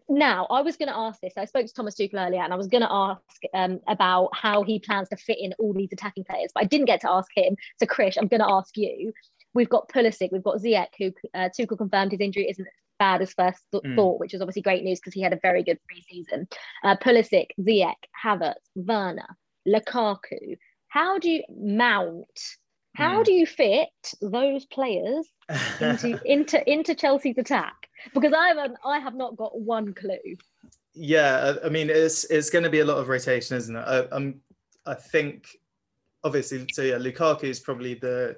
now 0.09 0.47
I 0.49 0.61
was 0.61 0.77
going 0.77 0.89
to 0.89 0.97
ask 0.97 1.19
this. 1.21 1.33
I 1.37 1.45
spoke 1.45 1.65
to 1.65 1.73
Thomas 1.73 1.95
Tuchel 1.95 2.25
earlier, 2.27 2.41
and 2.41 2.53
I 2.53 2.55
was 2.55 2.67
going 2.67 2.83
to 2.83 2.91
ask 2.91 3.41
um, 3.53 3.79
about 3.87 4.29
how 4.33 4.63
he 4.63 4.79
plans 4.79 5.09
to 5.09 5.17
fit 5.17 5.37
in 5.39 5.53
all 5.59 5.73
these 5.73 5.89
attacking 5.91 6.23
players, 6.23 6.51
but 6.53 6.63
I 6.63 6.67
didn't 6.67 6.85
get 6.87 7.01
to 7.01 7.11
ask 7.11 7.29
him. 7.35 7.55
So, 7.79 7.85
Chris, 7.85 8.17
I'm 8.17 8.27
going 8.27 8.41
to 8.41 8.49
ask 8.49 8.75
you. 8.77 9.13
We've 9.53 9.69
got 9.69 9.87
Pulisic, 9.87 10.33
we've 10.33 10.43
got 10.43 10.57
Ziyech, 10.57 10.87
who 10.99 11.13
uh, 11.33 11.47
Tuchel 11.57 11.77
confirmed 11.77 12.11
his 12.11 12.19
injury 12.19 12.49
isn't 12.49 12.67
as 12.67 12.73
bad 12.99 13.21
as 13.21 13.31
first 13.31 13.63
th- 13.71 13.83
mm. 13.83 13.95
thought, 13.95 14.19
which 14.19 14.33
is 14.33 14.41
obviously 14.41 14.61
great 14.61 14.83
news 14.83 14.99
because 14.99 15.13
he 15.13 15.21
had 15.21 15.31
a 15.31 15.39
very 15.41 15.63
good 15.63 15.79
preseason. 15.89 16.51
Uh, 16.83 16.97
Pulisic, 16.97 17.47
Ziyech, 17.61 17.93
Havertz, 18.21 18.55
Werner, 18.75 19.37
Lukaku. 19.65 20.57
How 20.89 21.19
do 21.19 21.29
you 21.29 21.43
mount? 21.49 22.27
How 22.95 23.21
mm. 23.21 23.25
do 23.25 23.33
you 23.33 23.45
fit 23.45 23.89
those 24.21 24.65
players 24.65 25.27
into 25.79 26.19
into 26.25 26.71
into 26.71 26.95
Chelsea's 26.95 27.37
attack? 27.37 27.85
because 28.13 28.33
I 28.33 28.49
haven't, 28.49 28.77
I 28.85 28.99
have 28.99 29.15
not 29.15 29.35
got 29.35 29.59
one 29.59 29.93
clue. 29.93 30.35
Yeah, 30.93 31.55
I 31.63 31.69
mean, 31.69 31.89
it's 31.89 32.23
it's 32.25 32.49
going 32.49 32.63
to 32.63 32.69
be 32.69 32.79
a 32.79 32.85
lot 32.85 32.97
of 32.97 33.09
rotation, 33.09 33.57
isn't 33.57 33.75
it? 33.75 33.79
I, 33.79 34.07
I'm, 34.11 34.39
I 34.85 34.93
think, 34.93 35.47
obviously, 36.23 36.65
so 36.71 36.83
yeah, 36.83 36.95
Lukaku 36.95 37.45
is 37.45 37.59
probably 37.59 37.95
the 37.95 38.37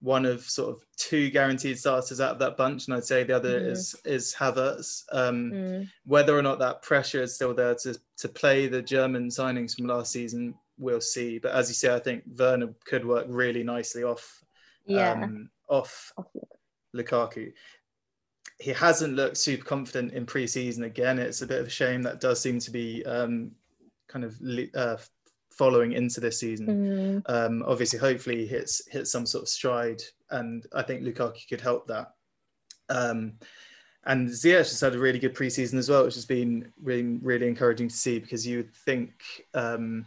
one 0.00 0.26
of 0.26 0.42
sort 0.42 0.68
of 0.68 0.84
two 0.98 1.30
guaranteed 1.30 1.78
starters 1.78 2.20
out 2.20 2.32
of 2.32 2.38
that 2.40 2.58
bunch, 2.58 2.86
and 2.86 2.94
I'd 2.94 3.04
say 3.04 3.24
the 3.24 3.36
other 3.36 3.60
mm. 3.60 3.70
is 3.70 3.96
is 4.04 4.34
Havertz. 4.34 5.04
Um, 5.12 5.50
mm. 5.50 5.88
Whether 6.04 6.36
or 6.36 6.42
not 6.42 6.58
that 6.58 6.82
pressure 6.82 7.22
is 7.22 7.34
still 7.34 7.54
there 7.54 7.74
to 7.76 7.98
to 8.18 8.28
play 8.28 8.66
the 8.66 8.82
German 8.82 9.28
signings 9.28 9.74
from 9.74 9.86
last 9.86 10.12
season, 10.12 10.54
we'll 10.78 11.00
see. 11.00 11.38
But 11.38 11.52
as 11.52 11.68
you 11.68 11.74
say, 11.74 11.94
I 11.94 11.98
think 11.98 12.24
Werner 12.38 12.74
could 12.84 13.04
work 13.04 13.26
really 13.28 13.62
nicely 13.62 14.02
off, 14.02 14.42
yeah. 14.86 15.12
um, 15.12 15.50
off 15.68 16.12
Lukaku 16.94 17.52
he 18.58 18.70
hasn't 18.70 19.14
looked 19.14 19.36
super 19.36 19.64
confident 19.64 20.12
in 20.12 20.26
pre-season 20.26 20.84
again. 20.84 21.18
It's 21.18 21.42
a 21.42 21.46
bit 21.46 21.60
of 21.60 21.66
a 21.66 21.70
shame. 21.70 22.02
That 22.02 22.20
does 22.20 22.40
seem 22.40 22.58
to 22.60 22.70
be 22.70 23.04
um, 23.04 23.50
kind 24.08 24.24
of 24.24 24.40
uh, 24.74 24.96
following 25.50 25.92
into 25.92 26.20
this 26.20 26.38
season. 26.38 27.22
Mm. 27.26 27.30
Um, 27.30 27.64
obviously, 27.66 27.98
hopefully, 27.98 28.38
he 28.38 28.46
hits 28.46 28.86
hits 28.88 29.10
some 29.10 29.26
sort 29.26 29.42
of 29.42 29.48
stride, 29.48 30.02
and 30.30 30.66
I 30.72 30.82
think 30.82 31.02
Lukaku 31.02 31.48
could 31.48 31.60
help 31.60 31.86
that. 31.88 32.12
Um, 32.88 33.34
and 34.06 34.28
Ziyech 34.28 34.58
has 34.58 34.80
had 34.80 34.94
a 34.94 34.98
really 34.98 35.18
good 35.18 35.34
preseason 35.34 35.74
as 35.74 35.88
well, 35.88 36.04
which 36.04 36.14
has 36.14 36.26
been 36.26 36.72
really 36.82 37.18
really 37.22 37.48
encouraging 37.48 37.88
to 37.88 37.96
see 37.96 38.18
because 38.18 38.46
you 38.46 38.58
would 38.58 38.74
think 38.74 39.12
um, 39.54 40.06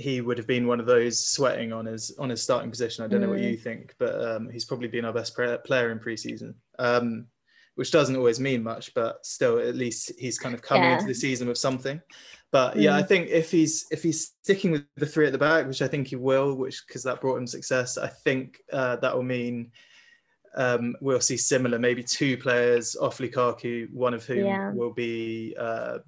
he 0.00 0.20
would 0.20 0.38
have 0.38 0.46
been 0.46 0.66
one 0.66 0.80
of 0.80 0.86
those 0.86 1.26
sweating 1.26 1.72
on 1.72 1.86
his 1.86 2.14
on 2.18 2.30
his 2.30 2.42
starting 2.42 2.70
position. 2.70 3.04
I 3.04 3.08
don't 3.08 3.20
mm. 3.20 3.24
know 3.24 3.30
what 3.30 3.40
you 3.40 3.56
mm. 3.56 3.62
think, 3.62 3.94
but 3.98 4.20
um, 4.20 4.48
he's 4.48 4.64
probably 4.64 4.88
been 4.88 5.04
our 5.04 5.12
best 5.12 5.34
player 5.36 5.92
in 5.92 5.98
preseason, 5.98 6.54
um, 6.78 7.26
which 7.74 7.90
doesn't 7.90 8.16
always 8.16 8.40
mean 8.40 8.62
much, 8.62 8.94
but 8.94 9.24
still, 9.24 9.58
at 9.58 9.76
least 9.76 10.12
he's 10.18 10.38
kind 10.38 10.54
of 10.54 10.62
coming 10.62 10.84
yeah. 10.84 10.94
into 10.94 11.06
the 11.06 11.14
season 11.14 11.48
with 11.48 11.58
something. 11.58 12.00
But 12.50 12.76
mm. 12.76 12.82
yeah, 12.82 12.96
I 12.96 13.02
think 13.02 13.28
if 13.28 13.50
he's 13.50 13.86
if 13.90 14.02
he's 14.02 14.32
sticking 14.42 14.72
with 14.72 14.84
the 14.96 15.06
three 15.06 15.26
at 15.26 15.32
the 15.32 15.38
back, 15.38 15.66
which 15.66 15.82
I 15.82 15.88
think 15.88 16.08
he 16.08 16.16
will, 16.16 16.54
which 16.54 16.82
because 16.86 17.02
that 17.02 17.20
brought 17.20 17.36
him 17.36 17.46
success, 17.46 17.98
I 17.98 18.08
think 18.08 18.58
uh, 18.72 18.96
that 18.96 19.14
will 19.14 19.22
mean 19.22 19.70
um, 20.56 20.96
we'll 21.00 21.20
see 21.20 21.36
similar, 21.36 21.78
maybe 21.78 22.02
two 22.02 22.36
players 22.38 22.96
off 22.96 23.18
Lukaku, 23.18 23.92
one 23.92 24.14
of 24.14 24.24
whom 24.24 24.46
yeah. 24.46 24.72
will 24.72 24.92
be 24.92 25.54
uh, 25.58 25.98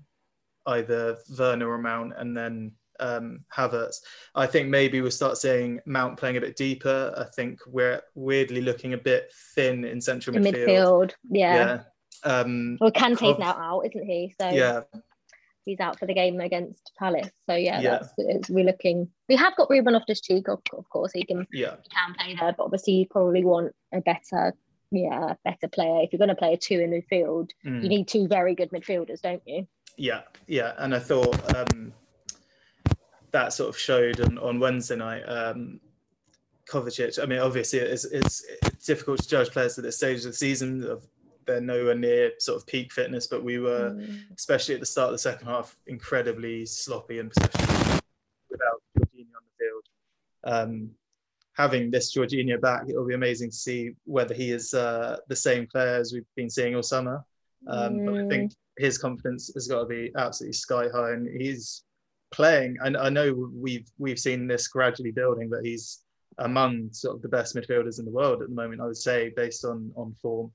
either 0.66 1.18
Werner 1.38 1.68
or 1.68 1.78
Mount, 1.78 2.14
and 2.16 2.36
then 2.36 2.72
um, 3.00 3.40
Havertz. 3.54 3.96
I 4.34 4.46
think 4.46 4.68
maybe 4.68 5.00
we'll 5.00 5.10
start 5.10 5.38
seeing 5.38 5.80
Mount 5.86 6.18
playing 6.18 6.36
a 6.36 6.40
bit 6.40 6.56
deeper. 6.56 7.14
I 7.16 7.24
think 7.34 7.60
we're 7.66 8.02
weirdly 8.14 8.60
looking 8.60 8.94
a 8.94 8.98
bit 8.98 9.32
thin 9.54 9.84
in 9.84 10.00
central 10.00 10.36
in 10.36 10.42
midfield. 10.42 10.66
midfield. 10.66 11.14
Yeah. 11.30 11.54
yeah. 11.54 11.82
Um, 12.24 12.78
well, 12.80 12.90
Kante's 12.92 13.38
now 13.38 13.52
out, 13.52 13.86
isn't 13.86 14.06
he? 14.06 14.34
So 14.40 14.48
yeah. 14.48 14.82
he's 15.64 15.80
out 15.80 15.98
for 15.98 16.06
the 16.06 16.14
game 16.14 16.40
against 16.40 16.92
Palace. 16.98 17.30
So 17.48 17.54
yeah, 17.54 17.80
yeah. 17.80 17.90
that's 17.90 18.12
it's, 18.18 18.50
we're 18.50 18.64
looking. 18.64 19.08
We 19.28 19.36
have 19.36 19.56
got 19.56 19.70
Ruben 19.70 19.94
off 19.94 20.02
Loftus 20.02 20.20
Cheek, 20.20 20.48
of, 20.48 20.60
of 20.72 20.88
course. 20.88 21.12
He 21.12 21.24
can 21.24 21.46
yeah 21.52 21.76
he 21.82 21.88
can 21.88 22.14
play 22.14 22.36
there, 22.38 22.54
but 22.56 22.64
obviously 22.64 22.94
you 22.94 23.06
probably 23.10 23.44
want 23.44 23.72
a 23.92 24.00
better 24.00 24.54
yeah 24.90 25.34
better 25.44 25.68
player. 25.68 26.02
If 26.02 26.12
you're 26.12 26.18
going 26.18 26.28
to 26.28 26.34
play 26.36 26.54
a 26.54 26.56
two 26.56 26.80
in 26.80 26.90
midfield, 26.90 27.50
mm. 27.66 27.82
you 27.82 27.88
need 27.88 28.08
two 28.08 28.28
very 28.28 28.54
good 28.54 28.70
midfielders, 28.70 29.20
don't 29.20 29.42
you? 29.46 29.66
Yeah, 29.96 30.22
yeah, 30.46 30.72
and 30.78 30.94
I 30.94 30.98
thought 30.98 31.54
um, 31.54 31.92
that 33.32 33.52
sort 33.52 33.68
of 33.70 33.78
showed 33.78 34.20
on, 34.20 34.38
on 34.38 34.60
Wednesday 34.60 34.96
night. 34.96 35.22
Um, 35.22 35.80
Kovacic. 36.68 37.22
I 37.22 37.26
mean, 37.26 37.40
obviously, 37.40 37.80
it's, 37.80 38.04
it's, 38.04 38.44
it's 38.62 38.86
difficult 38.86 39.20
to 39.20 39.28
judge 39.28 39.50
players 39.50 39.76
at 39.78 39.84
this 39.84 39.96
stage 39.96 40.18
of 40.18 40.24
the 40.24 40.32
season. 40.32 40.84
Of 40.84 41.06
they're 41.46 41.60
nowhere 41.60 41.94
near 41.94 42.32
sort 42.38 42.56
of 42.56 42.66
peak 42.66 42.92
fitness, 42.92 43.26
but 43.26 43.42
we 43.42 43.58
were, 43.58 43.90
mm. 43.90 44.20
especially 44.36 44.74
at 44.74 44.80
the 44.80 44.86
start 44.86 45.08
of 45.08 45.12
the 45.12 45.18
second 45.18 45.46
half, 45.46 45.76
incredibly 45.86 46.64
sloppy 46.66 47.18
in 47.18 47.30
possession 47.30 48.00
without 48.48 48.80
Jorginho 48.96 49.34
on 49.34 49.42
the 49.44 49.58
field. 49.58 49.84
Um, 50.44 50.90
having 51.54 51.90
this 51.90 52.14
Jorginho 52.14 52.60
back, 52.60 52.84
it'll 52.88 53.06
be 53.06 53.14
amazing 53.14 53.50
to 53.50 53.56
see 53.56 53.94
whether 54.04 54.34
he 54.34 54.50
is 54.50 54.72
uh, 54.74 55.18
the 55.28 55.36
same 55.36 55.66
player 55.66 55.96
as 55.96 56.12
we've 56.12 56.24
been 56.36 56.50
seeing 56.50 56.74
all 56.74 56.82
summer. 56.82 57.24
Um, 57.66 57.94
mm. 57.94 58.06
But 58.06 58.14
I 58.14 58.28
think 58.28 58.52
mm. 58.52 58.56
his 58.78 58.98
confidence 58.98 59.50
has 59.54 59.66
got 59.66 59.80
to 59.80 59.86
be 59.86 60.12
absolutely 60.16 60.54
sky 60.54 60.88
high, 60.92 61.12
and 61.12 61.28
he's 61.40 61.84
playing. 62.32 62.76
And 62.82 62.96
I 62.96 63.08
know 63.08 63.50
we've 63.54 63.88
we've 63.98 64.18
seen 64.18 64.46
this 64.46 64.68
gradually 64.68 65.12
building, 65.12 65.48
but 65.48 65.64
he's 65.64 66.00
among 66.38 66.92
sort 66.92 67.16
of 67.16 67.22
the 67.22 67.28
best 67.28 67.54
midfielders 67.54 67.98
in 67.98 68.04
the 68.04 68.10
world 68.10 68.42
at 68.42 68.48
the 68.48 68.54
moment. 68.54 68.80
I 68.80 68.86
would 68.86 68.96
say, 68.96 69.32
based 69.36 69.64
on 69.64 69.92
on 69.96 70.14
form. 70.20 70.50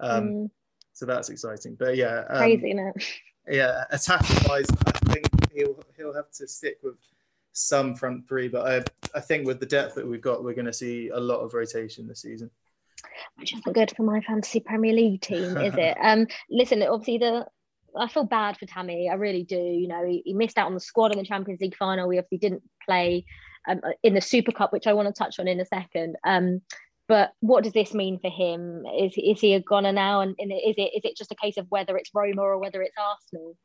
Um, 0.00 0.24
mm. 0.24 0.50
So 0.92 1.06
that's 1.06 1.30
exciting. 1.30 1.76
But 1.78 1.96
yeah, 1.96 2.24
um, 2.28 2.38
crazy, 2.38 2.70
isn't 2.70 2.92
it? 2.96 3.04
Yeah, 3.48 3.84
attacking 3.90 4.48
wise, 4.48 4.66
I 4.86 4.90
think 5.12 5.26
he'll 5.52 5.82
he'll 5.96 6.14
have 6.14 6.30
to 6.32 6.46
stick 6.46 6.78
with 6.82 6.96
some 7.52 7.96
front 7.96 8.28
three, 8.28 8.48
but 8.48 8.66
I 8.66 9.18
I 9.18 9.20
think 9.20 9.46
with 9.46 9.60
the 9.60 9.66
depth 9.66 9.94
that 9.96 10.06
we've 10.06 10.20
got, 10.20 10.44
we're 10.44 10.54
going 10.54 10.66
to 10.66 10.72
see 10.72 11.08
a 11.08 11.18
lot 11.18 11.40
of 11.40 11.54
rotation 11.54 12.06
this 12.06 12.22
season. 12.22 12.50
Which 13.36 13.54
isn't 13.54 13.74
good 13.74 13.92
for 13.96 14.02
my 14.02 14.20
fantasy 14.20 14.60
Premier 14.60 14.92
League 14.92 15.22
team, 15.22 15.56
is 15.56 15.74
it? 15.76 15.96
um, 16.02 16.26
listen, 16.50 16.82
obviously 16.82 17.18
the 17.18 17.46
I 17.96 18.08
feel 18.08 18.24
bad 18.24 18.56
for 18.56 18.66
Tammy. 18.66 19.08
I 19.08 19.14
really 19.14 19.42
do. 19.42 19.56
You 19.56 19.88
know, 19.88 20.06
he, 20.06 20.22
he, 20.24 20.34
missed 20.34 20.58
out 20.58 20.66
on 20.66 20.74
the 20.74 20.80
squad 20.80 21.12
in 21.12 21.18
the 21.18 21.24
Champions 21.24 21.60
League 21.60 21.76
final. 21.76 22.08
We 22.08 22.18
obviously 22.18 22.38
didn't 22.38 22.62
play 22.84 23.24
um, 23.68 23.80
in 24.02 24.14
the 24.14 24.20
Super 24.20 24.52
Cup, 24.52 24.72
which 24.72 24.86
I 24.86 24.92
want 24.92 25.08
to 25.08 25.12
touch 25.12 25.38
on 25.38 25.48
in 25.48 25.60
a 25.60 25.66
second. 25.66 26.16
Um, 26.24 26.62
but 27.08 27.32
what 27.40 27.64
does 27.64 27.72
this 27.72 27.92
mean 27.92 28.20
for 28.20 28.30
him? 28.30 28.84
Is 28.86 29.14
is 29.16 29.40
he 29.40 29.54
a 29.54 29.60
goner 29.60 29.92
now? 29.92 30.20
And, 30.20 30.36
and 30.38 30.52
is 30.52 30.76
it 30.76 30.92
is 30.94 31.04
it 31.04 31.16
just 31.16 31.32
a 31.32 31.36
case 31.36 31.56
of 31.56 31.66
whether 31.68 31.96
it's 31.96 32.10
Roma 32.14 32.42
or 32.42 32.58
whether 32.58 32.82
it's 32.82 32.94
Arsenal? 32.96 33.56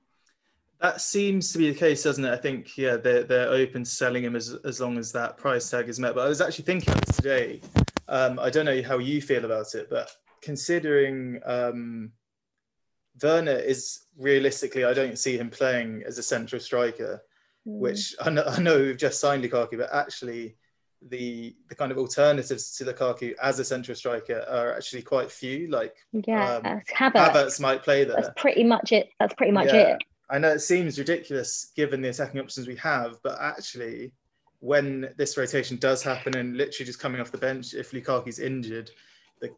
That 0.81 0.99
seems 0.99 1.51
to 1.53 1.59
be 1.59 1.71
the 1.71 1.77
case, 1.77 2.03
doesn't 2.03 2.25
it? 2.25 2.31
I 2.31 2.37
think 2.37 2.75
yeah, 2.77 2.97
they're 2.97 3.23
they're 3.23 3.49
open 3.49 3.83
to 3.83 3.89
selling 3.89 4.23
him 4.23 4.35
as 4.35 4.55
as 4.65 4.81
long 4.81 4.97
as 4.97 5.11
that 5.11 5.37
price 5.37 5.69
tag 5.69 5.89
is 5.89 5.99
met. 5.99 6.15
But 6.15 6.25
I 6.25 6.29
was 6.29 6.41
actually 6.41 6.65
thinking 6.65 6.93
this 6.95 7.17
today. 7.17 7.61
Um, 8.07 8.39
I 8.39 8.49
don't 8.49 8.65
know 8.65 8.81
how 8.81 8.97
you 8.97 9.21
feel 9.21 9.45
about 9.45 9.75
it, 9.75 9.89
but 9.89 10.09
considering 10.41 11.39
um, 11.45 12.11
Werner 13.21 13.57
is 13.57 14.01
realistically, 14.17 14.85
I 14.85 14.93
don't 14.93 15.17
see 15.17 15.37
him 15.37 15.49
playing 15.49 16.03
as 16.05 16.17
a 16.17 16.23
central 16.23 16.59
striker 16.59 17.21
mm. 17.67 17.79
which 17.79 18.15
I 18.21 18.29
know, 18.29 18.43
I 18.47 18.59
know 18.61 18.77
we've 18.77 18.97
just 18.97 19.19
signed 19.19 19.43
Lukaku, 19.43 19.77
but 19.77 19.89
actually 19.91 20.55
the 21.09 21.55
the 21.69 21.75
kind 21.75 21.91
of 21.91 21.97
alternatives 21.97 22.75
to 22.77 22.85
Lukaku 22.85 23.33
as 23.41 23.59
a 23.59 23.65
central 23.65 23.95
striker 23.95 24.45
are 24.49 24.75
actually 24.75 25.01
quite 25.01 25.31
few. 25.31 25.67
Like 25.67 25.95
yeah, 26.11 26.55
um, 26.55 26.63
Havertz. 26.63 27.13
Havertz 27.13 27.59
might 27.59 27.83
play 27.83 28.03
there. 28.03 28.15
That's 28.15 28.41
pretty 28.41 28.63
much 28.63 28.91
it. 28.91 29.09
That's 29.19 29.33
pretty 29.33 29.51
much 29.51 29.67
yeah. 29.67 29.95
it. 29.95 30.03
I 30.29 30.39
know 30.39 30.49
it 30.49 30.59
seems 30.59 30.97
ridiculous 30.97 31.71
given 31.75 32.01
the 32.01 32.09
attacking 32.09 32.41
options 32.41 32.67
we 32.67 32.75
have, 32.77 33.19
but 33.21 33.37
actually, 33.39 34.11
when 34.59 35.13
this 35.17 35.37
rotation 35.37 35.77
does 35.77 36.01
happen 36.01 36.35
and 36.37 36.57
literally 36.57 36.87
just 36.87 36.99
coming 36.99 37.21
off 37.21 37.31
the 37.31 37.37
bench, 37.37 37.75
if 37.75 37.91
Lukaku's 37.91 38.39
injured, 38.39 38.89
the 39.41 39.49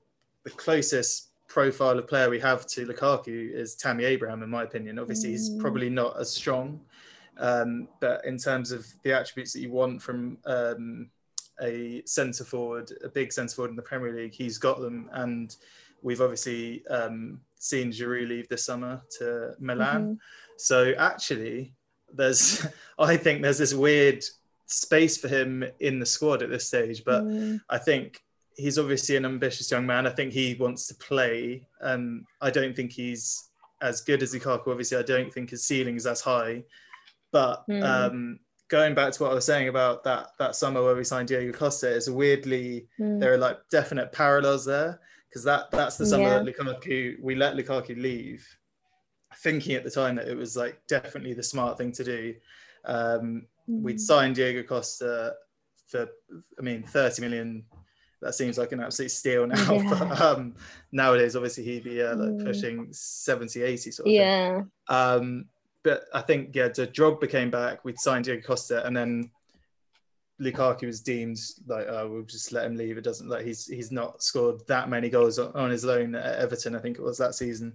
the 0.44 0.52
closest 0.52 1.30
profile 1.48 1.98
of 1.98 2.08
player 2.08 2.30
we 2.30 2.40
have 2.40 2.68
to 2.68 2.86
Lukaku 2.86 3.52
is 3.54 3.76
Tammy 3.76 4.04
Abraham, 4.04 4.44
in 4.44 4.50
my 4.50 4.64
opinion. 4.64 5.00
Obviously, 5.00 5.30
mm. 5.30 5.32
he's 5.34 5.50
probably 5.60 5.90
not 5.90 6.20
as 6.20 6.30
strong 6.30 6.80
um, 7.40 7.88
but 8.00 8.26
in 8.26 8.38
terms 8.38 8.72
of 8.72 8.88
the 9.04 9.14
attributes 9.14 9.54
that 9.54 9.62
you 9.62 9.72
want 9.72 10.02
from 10.02 10.38
um, 10.46 11.10
a 11.62 12.02
centre 12.06 12.44
forward, 12.44 12.92
a 13.04 13.10
big 13.10 13.32
centre 13.32 13.56
forward 13.56 13.72
in 13.72 13.76
the 13.76 13.82
Premier 13.82 14.14
League, 14.14 14.34
he's 14.34 14.58
got 14.58 14.80
them. 14.80 15.10
And 15.14 15.56
we've 16.02 16.22
obviously 16.22 16.86
um, 16.88 17.40
seen 17.58 17.92
Giroud 17.92 18.28
leave 18.28 18.50
this 18.50 18.66
summer 18.66 19.02
to 19.20 19.54
Milan. 19.60 20.04
Mm-hmm. 20.04 20.14
So 20.58 20.94
actually, 20.98 21.74
there's, 22.14 22.66
I 23.00 23.18
think 23.18 23.42
there's 23.42 23.60
this 23.60 23.74
weird 23.74 24.24
space 24.66 25.18
for 25.18 25.28
him 25.28 25.64
in 25.80 26.00
the 26.00 26.06
squad 26.06 26.42
at 26.42 26.50
this 26.50 26.68
stage. 26.68 27.04
But 27.06 27.24
mm. 27.24 27.62
I 27.70 27.78
think 27.78 28.22
he's 28.58 28.78
obviously 28.78 29.16
an 29.16 29.26
ambitious 29.26 29.72
young 29.72 29.86
man. 29.86 30.08
I 30.08 30.10
think 30.10 30.34
he 30.34 30.56
wants 30.56 30.88
to 30.88 30.96
play. 30.96 31.66
Um, 31.82 32.26
I 32.42 32.50
don't 32.50 32.76
think 32.76 32.92
he's 32.92 33.50
as 33.82 34.02
good 34.02 34.24
as 34.24 34.34
Lukaku. 34.34 34.68
Obviously, 34.68 34.98
I 34.98 35.04
don't 35.04 35.34
think 35.34 35.52
his 35.52 35.64
ceiling 35.64 35.96
is 35.96 36.08
as 36.08 36.22
high. 36.22 36.64
But 37.32 37.64
mm. 37.70 37.84
um, 37.84 38.40
going 38.68 38.96
back 38.96 39.14
to 39.14 39.24
what 39.24 39.32
I 39.32 39.36
was 39.36 39.46
saying 39.46 39.68
about 39.68 40.04
that 40.04 40.32
that 40.40 40.56
summer 40.56 40.84
where 40.84 40.96
we 40.96 41.04
signed 41.04 41.28
Diego 41.28 41.58
Costa, 41.58 41.90
is 41.90 42.10
weirdly 42.10 42.88
mm. 43.00 43.20
there 43.20 43.34
are 43.34 43.38
like 43.38 43.60
definite 43.70 44.12
parallels 44.12 44.66
there 44.66 45.00
because 45.30 45.44
that 45.44 45.70
that's 45.72 45.98
the 45.98 46.06
summer 46.06 46.24
yeah. 46.24 46.40
that 46.40 46.58
Lukaku 46.58 47.22
we 47.22 47.36
let 47.36 47.56
Lukaku 47.56 48.02
leave, 48.02 48.46
thinking 49.38 49.76
at 49.76 49.84
the 49.84 49.92
time 49.92 50.16
that 50.16 50.28
it 50.28 50.38
was 50.38 50.58
like 50.58 50.82
definitely 50.88 51.34
the 51.34 51.44
smart 51.44 51.78
thing 51.78 51.92
to 51.94 52.04
do. 52.04 52.36
Um, 52.86 53.46
mm. 53.70 53.82
We'd 53.82 54.02
signed 54.02 54.36
Diego 54.36 54.64
Costa 54.64 55.34
for 55.88 56.08
I 56.58 56.62
mean 56.62 56.84
30 56.84 57.22
million. 57.22 57.66
That 58.22 58.34
seems 58.34 58.58
like 58.58 58.72
an 58.72 58.80
absolute 58.80 59.12
steal 59.12 59.46
now. 59.46 59.56
Yeah. 59.74 59.90
But 59.90 60.22
um, 60.22 60.56
nowadays, 60.92 61.36
obviously, 61.36 61.64
he'd 61.64 61.84
be 61.84 62.02
uh, 62.02 62.16
like 62.16 62.30
hmm. 62.30 62.46
pushing 62.46 62.88
70, 62.92 63.62
80 63.62 63.92
sort 63.92 64.08
of 64.08 64.14
yeah. 64.14 64.56
thing. 64.56 64.72
Um, 64.90 65.46
but 65.84 66.06
I 66.14 66.22
think 66.22 66.56
yeah, 66.56 66.68
the 66.68 66.88
Drogba 66.88 67.30
came 67.30 67.50
back. 67.50 67.86
We'd 67.86 68.00
signed 68.00 68.26
Diego 68.26 68.42
Costa, 68.46 68.86
and 68.86 68.96
then 68.96 69.32
Lukaku 70.42 70.86
was 70.86 71.02
deemed 71.02 71.40
like 71.66 71.88
oh, 71.88 72.10
we'll 72.10 72.24
just 72.24 72.52
let 72.52 72.66
him 72.66 72.76
leave. 72.76 72.98
It 72.98 73.04
doesn't 73.04 73.30
like 73.30 73.46
he's 73.46 73.66
he's 73.68 73.92
not 73.92 74.22
scored 74.22 74.62
that 74.68 74.90
many 74.90 75.10
goals 75.10 75.40
on, 75.40 75.52
on 75.54 75.70
his 75.70 75.86
loan 75.86 76.14
at 76.16 76.40
Everton. 76.40 76.76
I 76.76 76.80
think 76.80 76.98
it 76.98 77.04
was 77.04 77.18
that 77.20 77.36
season. 77.36 77.74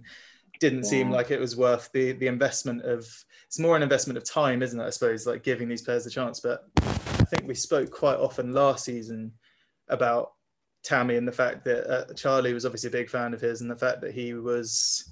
Didn't 0.59 0.83
yeah. 0.83 0.89
seem 0.89 1.09
like 1.09 1.31
it 1.31 1.39
was 1.39 1.57
worth 1.57 1.89
the 1.91 2.11
the 2.13 2.27
investment 2.27 2.83
of. 2.83 3.07
It's 3.47 3.59
more 3.59 3.75
an 3.75 3.83
investment 3.83 4.17
of 4.17 4.23
time, 4.23 4.61
isn't 4.61 4.79
it? 4.79 4.85
I 4.85 4.89
suppose 4.89 5.27
like 5.27 5.43
giving 5.43 5.67
these 5.67 5.81
players 5.81 6.05
a 6.05 6.09
chance. 6.09 6.39
But 6.39 6.65
I 6.77 7.25
think 7.25 7.47
we 7.47 7.55
spoke 7.55 7.91
quite 7.91 8.17
often 8.17 8.53
last 8.53 8.85
season 8.85 9.31
about 9.89 10.32
Tammy 10.83 11.15
and 11.15 11.27
the 11.27 11.31
fact 11.31 11.63
that 11.65 11.89
uh, 11.89 12.13
Charlie 12.13 12.53
was 12.53 12.65
obviously 12.65 12.89
a 12.89 12.91
big 12.91 13.09
fan 13.09 13.33
of 13.33 13.41
his, 13.41 13.61
and 13.61 13.71
the 13.71 13.75
fact 13.75 14.01
that 14.01 14.13
he 14.13 14.33
was 14.33 15.11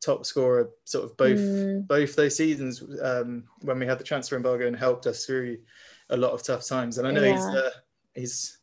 top 0.00 0.24
scorer 0.24 0.70
sort 0.84 1.04
of 1.04 1.16
both 1.16 1.38
mm. 1.38 1.86
both 1.86 2.16
those 2.16 2.36
seasons 2.36 2.82
um, 3.02 3.44
when 3.60 3.78
we 3.78 3.86
had 3.86 3.98
the 3.98 4.04
transfer 4.04 4.36
embargo 4.36 4.66
and 4.66 4.76
helped 4.76 5.06
us 5.06 5.26
through 5.26 5.58
a 6.08 6.16
lot 6.16 6.32
of 6.32 6.42
tough 6.42 6.66
times. 6.66 6.98
And 6.98 7.06
I 7.06 7.10
know 7.10 7.22
yeah. 7.22 7.32
he's 7.32 7.44
uh, 7.44 7.70
he's 8.14 8.58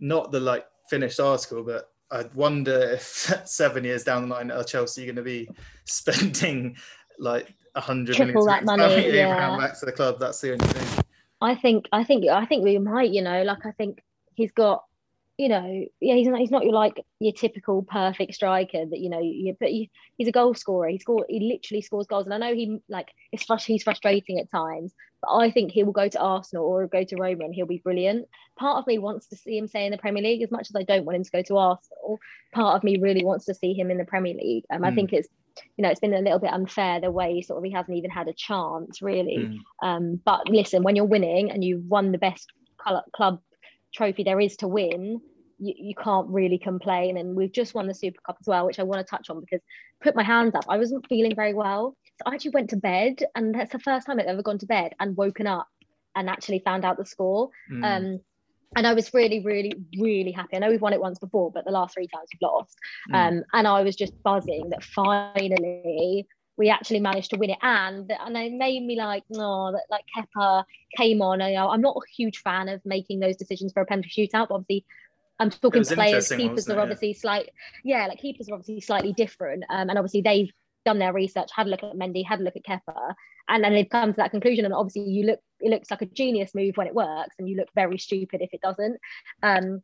not 0.00 0.30
the 0.30 0.40
like 0.40 0.66
finished 0.88 1.20
article, 1.20 1.62
but 1.62 1.90
I 2.10 2.24
wonder 2.34 2.92
if 2.92 3.02
seven 3.44 3.84
years 3.84 4.04
down 4.04 4.28
the 4.28 4.34
line 4.34 4.50
are 4.50 4.64
Chelsea 4.64 5.02
you're 5.02 5.12
going 5.12 5.24
to 5.24 5.28
be 5.28 5.48
spending 5.84 6.76
like 7.18 7.52
a 7.74 7.80
hundred 7.80 8.18
million 8.18 8.46
that 8.46 8.64
money 8.64 9.12
yeah. 9.12 9.56
back 9.58 9.78
to 9.80 9.86
the 9.86 9.92
club. 9.92 10.20
That's 10.20 10.40
the 10.40 10.52
only 10.52 10.66
thing. 10.66 11.04
I 11.40 11.54
think 11.54 11.88
I 11.92 12.04
think 12.04 12.26
I 12.26 12.46
think 12.46 12.64
we 12.64 12.78
might. 12.78 13.10
You 13.10 13.22
know, 13.22 13.42
like 13.42 13.66
I 13.66 13.72
think 13.72 14.02
he's 14.34 14.52
got 14.52 14.84
you 15.36 15.48
know, 15.48 15.84
yeah, 16.00 16.14
he's 16.14 16.28
not 16.28 16.38
he's 16.38 16.50
not 16.50 16.62
your 16.62 16.72
like 16.72 17.04
your 17.18 17.32
typical 17.32 17.82
perfect 17.82 18.34
striker 18.34 18.84
that 18.86 19.00
you 19.00 19.10
know, 19.10 19.20
you, 19.20 19.56
but 19.58 19.68
he, 19.68 19.90
he's 20.16 20.28
a 20.28 20.32
goal 20.32 20.54
scorer. 20.54 20.88
He 20.88 20.98
score 20.98 21.26
he 21.28 21.40
literally 21.40 21.82
scores 21.82 22.06
goals, 22.06 22.26
and 22.26 22.34
I 22.34 22.38
know 22.38 22.54
he 22.54 22.78
like 22.88 23.08
it's 23.32 23.46
he's 23.64 23.82
frustrating 23.82 24.38
at 24.38 24.50
times, 24.50 24.94
but 25.20 25.34
I 25.34 25.50
think 25.50 25.72
he 25.72 25.82
will 25.82 25.92
go 25.92 26.08
to 26.08 26.20
Arsenal 26.20 26.64
or 26.64 26.86
go 26.86 27.02
to 27.02 27.16
Roma 27.16 27.44
and 27.44 27.54
he'll 27.54 27.66
be 27.66 27.82
brilliant. 27.82 28.28
Part 28.56 28.78
of 28.78 28.86
me 28.86 28.98
wants 28.98 29.26
to 29.28 29.36
see 29.36 29.58
him 29.58 29.66
stay 29.66 29.86
in 29.86 29.90
the 29.90 29.98
Premier 29.98 30.22
League 30.22 30.42
as 30.42 30.52
much 30.52 30.68
as 30.70 30.76
I 30.76 30.84
don't 30.84 31.04
want 31.04 31.16
him 31.16 31.24
to 31.24 31.30
go 31.30 31.42
to 31.42 31.56
Arsenal. 31.56 32.20
Part 32.52 32.76
of 32.76 32.84
me 32.84 32.98
really 32.98 33.24
wants 33.24 33.46
to 33.46 33.54
see 33.54 33.74
him 33.74 33.90
in 33.90 33.98
the 33.98 34.04
Premier 34.04 34.34
League. 34.34 34.64
Um, 34.70 34.82
mm. 34.82 34.86
I 34.86 34.90
hmm. 34.90 34.96
think 34.96 35.12
it's 35.12 35.28
you 35.76 35.82
know 35.82 35.88
it's 35.88 36.00
been 36.00 36.14
a 36.14 36.20
little 36.20 36.38
bit 36.38 36.52
unfair 36.52 37.00
the 37.00 37.10
way 37.10 37.42
sort 37.42 37.58
of 37.58 37.64
he 37.64 37.72
hasn't 37.72 37.96
even 37.96 38.10
had 38.10 38.28
a 38.28 38.34
chance 38.34 39.02
really. 39.02 39.38
Mm. 39.38 39.58
Um, 39.82 40.20
but 40.24 40.48
listen, 40.48 40.84
when 40.84 40.94
you're 40.94 41.04
winning 41.04 41.50
and 41.50 41.64
you've 41.64 41.86
won 41.86 42.12
the 42.12 42.18
best 42.18 42.52
club 42.78 43.40
trophy 43.94 44.24
there 44.24 44.40
is 44.40 44.56
to 44.58 44.68
win, 44.68 45.20
you, 45.58 45.74
you 45.76 45.94
can't 45.94 46.28
really 46.28 46.58
complain. 46.58 47.16
And 47.16 47.36
we've 47.36 47.52
just 47.52 47.74
won 47.74 47.86
the 47.86 47.94
Super 47.94 48.20
Cup 48.26 48.36
as 48.40 48.46
well, 48.46 48.66
which 48.66 48.78
I 48.78 48.82
want 48.82 49.06
to 49.06 49.10
touch 49.10 49.30
on 49.30 49.40
because 49.40 49.60
put 50.02 50.16
my 50.16 50.22
hands 50.22 50.54
up. 50.54 50.64
I 50.68 50.78
wasn't 50.78 51.06
feeling 51.08 51.34
very 51.34 51.54
well. 51.54 51.96
So 52.04 52.30
I 52.30 52.34
actually 52.34 52.52
went 52.52 52.70
to 52.70 52.76
bed, 52.76 53.24
and 53.34 53.54
that's 53.54 53.72
the 53.72 53.78
first 53.78 54.06
time 54.06 54.20
I've 54.20 54.26
ever 54.26 54.42
gone 54.42 54.58
to 54.58 54.66
bed 54.66 54.94
and 55.00 55.16
woken 55.16 55.46
up 55.46 55.66
and 56.14 56.28
actually 56.28 56.60
found 56.64 56.84
out 56.84 56.96
the 56.96 57.06
score. 57.06 57.50
Mm. 57.72 57.84
Um, 57.84 58.20
and 58.76 58.86
I 58.86 58.94
was 58.94 59.12
really, 59.14 59.40
really, 59.40 59.72
really 59.98 60.32
happy. 60.32 60.56
I 60.56 60.58
know 60.58 60.70
we've 60.70 60.80
won 60.80 60.92
it 60.92 61.00
once 61.00 61.18
before, 61.18 61.50
but 61.52 61.64
the 61.64 61.70
last 61.70 61.94
three 61.94 62.08
times 62.08 62.28
we've 62.32 62.48
lost. 62.48 62.76
Mm. 63.10 63.14
Um, 63.14 63.44
and 63.52 63.68
I 63.68 63.82
was 63.82 63.96
just 63.96 64.20
buzzing 64.22 64.70
that 64.70 64.82
finally 64.82 66.26
we 66.56 66.70
actually 66.70 67.00
managed 67.00 67.30
to 67.30 67.36
win 67.36 67.50
it, 67.50 67.58
and 67.62 68.10
and 68.10 68.36
it 68.36 68.52
made 68.52 68.84
me 68.84 68.96
like, 68.96 69.24
no, 69.28 69.72
that 69.72 69.84
like 69.90 70.04
Kepa 70.16 70.64
came 70.96 71.20
on. 71.22 71.40
You 71.40 71.56
know, 71.56 71.68
I'm 71.68 71.80
not 71.80 71.96
a 71.96 72.12
huge 72.14 72.38
fan 72.38 72.68
of 72.68 72.80
making 72.84 73.20
those 73.20 73.36
decisions 73.36 73.72
for 73.72 73.82
a 73.82 73.86
penalty 73.86 74.10
shootout. 74.10 74.48
But 74.48 74.54
obviously, 74.54 74.84
I'm 75.38 75.50
talking 75.50 75.84
players. 75.84 76.28
Keepers 76.28 76.68
are 76.68 76.80
obviously 76.80 77.08
yeah. 77.08 77.18
slight, 77.20 77.50
yeah, 77.82 78.06
like 78.06 78.18
keepers 78.18 78.48
are 78.48 78.54
obviously 78.54 78.80
slightly 78.80 79.12
different, 79.12 79.64
um, 79.68 79.88
and 79.90 79.98
obviously 79.98 80.20
they've 80.20 80.50
done 80.84 80.98
their 80.98 81.12
research, 81.12 81.48
had 81.54 81.66
a 81.66 81.70
look 81.70 81.82
at 81.82 81.94
Mendy, 81.94 82.24
had 82.24 82.40
a 82.40 82.42
look 82.42 82.56
at 82.56 82.64
Kepa, 82.64 83.14
and 83.48 83.64
then 83.64 83.72
they've 83.72 83.88
come 83.88 84.12
to 84.12 84.16
that 84.18 84.30
conclusion. 84.30 84.64
And 84.64 84.74
obviously, 84.74 85.02
you 85.02 85.26
look, 85.26 85.40
it 85.60 85.70
looks 85.70 85.90
like 85.90 86.02
a 86.02 86.06
genius 86.06 86.54
move 86.54 86.76
when 86.76 86.86
it 86.86 86.94
works, 86.94 87.34
and 87.38 87.48
you 87.48 87.56
look 87.56 87.68
very 87.74 87.98
stupid 87.98 88.42
if 88.42 88.50
it 88.52 88.60
doesn't. 88.60 88.98
Um, 89.42 89.82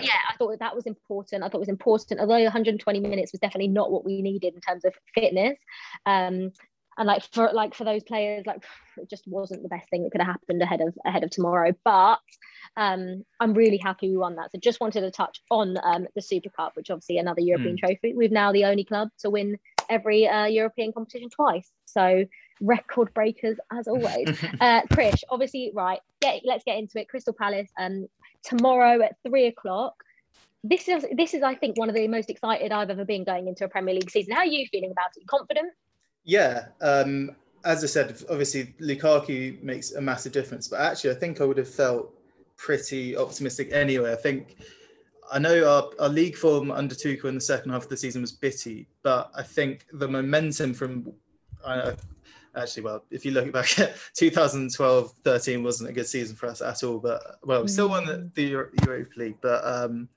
yeah, 0.00 0.12
I 0.30 0.36
thought 0.36 0.58
that 0.58 0.74
was 0.74 0.86
important. 0.86 1.42
I 1.42 1.48
thought 1.48 1.58
it 1.58 1.60
was 1.60 1.68
important, 1.68 2.20
although 2.20 2.42
120 2.42 3.00
minutes 3.00 3.32
was 3.32 3.40
definitely 3.40 3.68
not 3.68 3.90
what 3.90 4.04
we 4.04 4.22
needed 4.22 4.54
in 4.54 4.60
terms 4.60 4.84
of 4.84 4.94
fitness. 5.14 5.58
Um, 6.06 6.52
and 6.98 7.06
like 7.06 7.22
for 7.32 7.50
like 7.52 7.74
for 7.74 7.84
those 7.84 8.02
players, 8.02 8.44
like 8.46 8.62
it 8.98 9.08
just 9.08 9.26
wasn't 9.26 9.62
the 9.62 9.68
best 9.68 9.88
thing 9.88 10.02
that 10.02 10.12
could 10.12 10.20
have 10.20 10.34
happened 10.34 10.60
ahead 10.60 10.80
of 10.80 10.94
ahead 11.06 11.24
of 11.24 11.30
tomorrow. 11.30 11.72
But 11.84 12.18
um, 12.76 13.24
I'm 13.40 13.54
really 13.54 13.78
happy 13.78 14.10
we 14.10 14.16
won 14.16 14.36
that. 14.36 14.52
So 14.52 14.58
just 14.58 14.80
wanted 14.80 15.00
to 15.00 15.10
touch 15.10 15.40
on 15.50 15.78
um, 15.82 16.06
the 16.14 16.22
Super 16.22 16.50
Cup, 16.50 16.72
which 16.74 16.90
obviously 16.90 17.18
another 17.18 17.40
European 17.40 17.76
mm. 17.76 17.80
trophy. 17.80 18.14
We've 18.14 18.30
now 18.30 18.52
the 18.52 18.66
only 18.66 18.84
club 18.84 19.08
to 19.20 19.30
win 19.30 19.58
every 19.88 20.28
uh, 20.28 20.46
European 20.46 20.92
competition 20.92 21.30
twice. 21.30 21.70
So 21.86 22.24
record 22.62 23.12
breakers 23.12 23.58
as 23.70 23.88
always. 23.88 24.28
uh, 24.60 24.82
Krish, 24.92 25.22
obviously, 25.28 25.70
right? 25.74 26.00
Get, 26.20 26.42
let's 26.44 26.64
get 26.64 26.78
into 26.78 27.00
it. 27.00 27.08
Crystal 27.08 27.34
Palace 27.34 27.68
um, 27.78 28.08
tomorrow 28.42 29.02
at 29.02 29.16
three 29.26 29.46
o'clock. 29.46 29.94
This 30.64 30.88
is 30.88 31.04
this 31.16 31.34
is 31.34 31.42
I 31.42 31.56
think 31.56 31.76
one 31.76 31.88
of 31.88 31.94
the 31.96 32.06
most 32.06 32.30
excited 32.30 32.70
I've 32.70 32.88
ever 32.88 33.04
been 33.04 33.24
going 33.24 33.48
into 33.48 33.64
a 33.64 33.68
Premier 33.68 33.94
League 33.94 34.10
season. 34.10 34.32
How 34.32 34.40
are 34.40 34.46
you 34.46 34.66
feeling 34.70 34.92
about 34.92 35.10
it? 35.16 35.26
Confident? 35.26 35.72
Yeah. 36.22 36.66
Um, 36.80 37.32
as 37.64 37.82
I 37.82 37.88
said, 37.88 38.22
obviously 38.30 38.74
Lukaku 38.80 39.60
makes 39.62 39.92
a 39.92 40.00
massive 40.00 40.32
difference, 40.32 40.68
but 40.68 40.80
actually 40.80 41.10
I 41.10 41.14
think 41.14 41.40
I 41.40 41.44
would 41.44 41.58
have 41.58 41.68
felt 41.68 42.14
pretty 42.56 43.16
optimistic 43.16 43.72
anyway. 43.72 44.12
I 44.12 44.16
think 44.16 44.56
I 45.32 45.40
know 45.40 45.68
our, 45.68 45.90
our 45.98 46.08
league 46.08 46.36
form 46.36 46.70
under 46.70 46.94
Tuchel 46.94 47.24
in 47.24 47.34
the 47.34 47.40
second 47.40 47.72
half 47.72 47.84
of 47.84 47.88
the 47.88 47.96
season 47.96 48.20
was 48.20 48.30
bitty, 48.30 48.86
but 49.02 49.32
I 49.34 49.42
think 49.42 49.86
the 49.92 50.06
momentum 50.06 50.74
from 50.74 51.12
uh, 51.64 51.92
actually, 52.56 52.82
well, 52.82 53.04
if 53.10 53.24
you 53.24 53.32
look 53.32 53.52
back 53.52 53.78
at 53.78 53.96
2012 54.14 55.12
13 55.24 55.62
wasn't 55.62 55.90
a 55.90 55.92
good 55.92 56.06
season 56.06 56.36
for 56.36 56.46
us 56.46 56.62
at 56.62 56.82
all, 56.82 56.98
but 56.98 57.38
well, 57.42 57.62
we 57.62 57.68
still 57.68 57.88
won 57.88 58.04
the, 58.04 58.30
the 58.34 58.44
Europa 58.44 59.10
League. 59.16 59.38
But 59.40 59.64
um, 59.64 60.08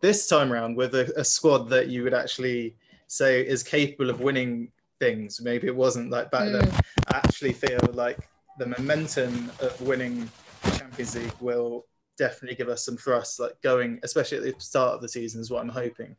this 0.00 0.26
time 0.28 0.52
around, 0.52 0.76
with 0.76 0.94
a, 0.94 1.12
a, 1.16 1.24
squad 1.24 1.68
that 1.70 1.88
you 1.88 2.02
would 2.02 2.14
actually 2.14 2.76
say 3.06 3.46
is 3.46 3.62
capable 3.62 4.10
of 4.10 4.20
winning 4.20 4.70
things, 5.00 5.40
maybe 5.40 5.66
it 5.66 5.76
wasn't 5.76 6.10
like 6.10 6.30
back 6.30 6.48
mm. 6.48 6.60
then, 6.60 6.80
I 7.08 7.16
actually 7.16 7.52
feel 7.52 7.80
like 7.92 8.18
the 8.58 8.66
momentum 8.66 9.50
of 9.60 9.80
winning 9.80 10.30
Champions 10.76 11.16
League 11.16 11.32
will 11.40 11.86
definitely 12.16 12.56
give 12.56 12.68
us 12.68 12.84
some 12.84 12.96
thrust, 12.96 13.40
like 13.40 13.60
going, 13.62 13.98
especially 14.02 14.38
at 14.38 14.44
the 14.44 14.54
start 14.60 14.94
of 14.94 15.00
the 15.00 15.08
season, 15.08 15.40
is 15.40 15.50
what 15.50 15.62
I'm 15.62 15.68
hoping. 15.68 16.16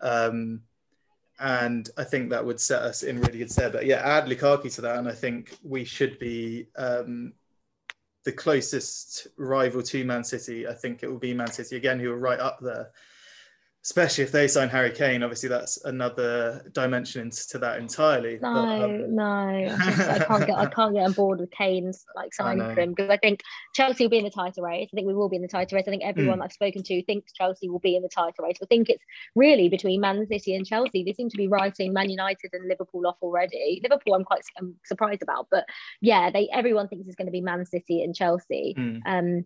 Um, 0.00 0.60
and 1.38 1.88
I 1.96 2.04
think 2.04 2.30
that 2.30 2.44
would 2.44 2.60
set 2.60 2.82
us 2.82 3.02
in 3.02 3.20
really 3.20 3.38
good 3.38 3.50
stead. 3.50 3.72
But 3.72 3.86
yeah, 3.86 4.00
add 4.04 4.26
Lukaku 4.26 4.74
to 4.74 4.80
that, 4.82 4.98
and 4.98 5.08
I 5.08 5.12
think 5.12 5.56
we 5.62 5.84
should 5.84 6.18
be 6.18 6.68
um, 6.76 7.32
the 8.24 8.32
closest 8.32 9.28
rival 9.36 9.82
to 9.82 10.04
Man 10.04 10.24
City. 10.24 10.66
I 10.66 10.74
think 10.74 11.02
it 11.02 11.08
will 11.08 11.18
be 11.18 11.34
Man 11.34 11.50
City 11.50 11.76
again, 11.76 12.00
who 12.00 12.10
are 12.12 12.18
right 12.18 12.40
up 12.40 12.58
there 12.60 12.90
especially 13.86 14.24
if 14.24 14.32
they 14.32 14.48
sign 14.48 14.68
Harry 14.68 14.90
Kane. 14.90 15.22
Obviously, 15.22 15.48
that's 15.48 15.82
another 15.84 16.68
dimension 16.72 17.30
to 17.30 17.58
that 17.58 17.78
entirely. 17.78 18.36
No, 18.42 18.52
but, 18.52 18.84
um... 18.84 19.14
no, 19.14 19.24
I, 19.80 20.24
can't 20.26 20.46
get 20.46 20.58
I 20.58 20.66
can't 20.66 20.92
get 20.92 21.04
on 21.04 21.12
board 21.12 21.38
with 21.38 21.52
Kane's 21.52 22.04
like 22.16 22.34
signing 22.34 22.74
for 22.74 22.80
him 22.80 22.90
because 22.90 23.10
I 23.10 23.16
think 23.16 23.42
Chelsea 23.74 24.04
will 24.04 24.10
be 24.10 24.18
in 24.18 24.24
the 24.24 24.30
title 24.30 24.64
race. 24.64 24.88
I 24.92 24.96
think 24.96 25.06
we 25.06 25.14
will 25.14 25.28
be 25.28 25.36
in 25.36 25.42
the 25.42 25.48
title 25.48 25.76
race. 25.76 25.84
I 25.86 25.90
think 25.90 26.02
everyone 26.04 26.40
mm. 26.40 26.42
I've 26.42 26.52
spoken 26.52 26.82
to 26.82 27.02
thinks 27.04 27.32
Chelsea 27.32 27.68
will 27.68 27.78
be 27.78 27.94
in 27.94 28.02
the 28.02 28.08
title 28.08 28.44
race. 28.44 28.56
I 28.60 28.66
think 28.66 28.90
it's 28.90 29.04
really 29.36 29.68
between 29.68 30.00
Man 30.00 30.26
City 30.26 30.56
and 30.56 30.66
Chelsea. 30.66 31.04
They 31.04 31.12
seem 31.12 31.30
to 31.30 31.36
be 31.36 31.46
writing 31.46 31.92
Man 31.92 32.10
United 32.10 32.50
and 32.54 32.68
Liverpool 32.68 33.06
off 33.06 33.18
already. 33.22 33.80
Liverpool, 33.84 34.14
I'm 34.14 34.24
quite 34.24 34.42
I'm 34.58 34.74
surprised 34.84 35.22
about, 35.22 35.46
but 35.48 35.64
yeah, 36.00 36.30
they 36.30 36.48
everyone 36.52 36.88
thinks 36.88 37.06
it's 37.06 37.16
going 37.16 37.26
to 37.26 37.32
be 37.32 37.40
Man 37.40 37.64
City 37.64 38.02
and 38.02 38.16
Chelsea. 38.16 38.74
Mm. 38.76 39.00
Um, 39.06 39.44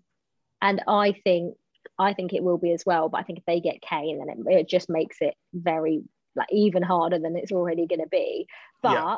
and 0.62 0.82
I 0.86 1.12
think 1.12 1.56
I 1.98 2.12
think 2.14 2.32
it 2.32 2.42
will 2.42 2.58
be 2.58 2.72
as 2.72 2.84
well. 2.86 3.08
But 3.08 3.18
I 3.18 3.22
think 3.24 3.38
if 3.38 3.44
they 3.46 3.60
get 3.60 3.82
Kane, 3.82 4.18
then 4.18 4.28
it, 4.28 4.60
it 4.60 4.68
just 4.68 4.88
makes 4.88 5.18
it 5.20 5.34
very 5.52 6.02
like 6.36 6.48
even 6.52 6.82
harder 6.82 7.18
than 7.18 7.36
it's 7.36 7.52
already 7.52 7.86
going 7.86 8.00
to 8.00 8.08
be. 8.08 8.46
But 8.82 8.92
yeah. 8.92 9.16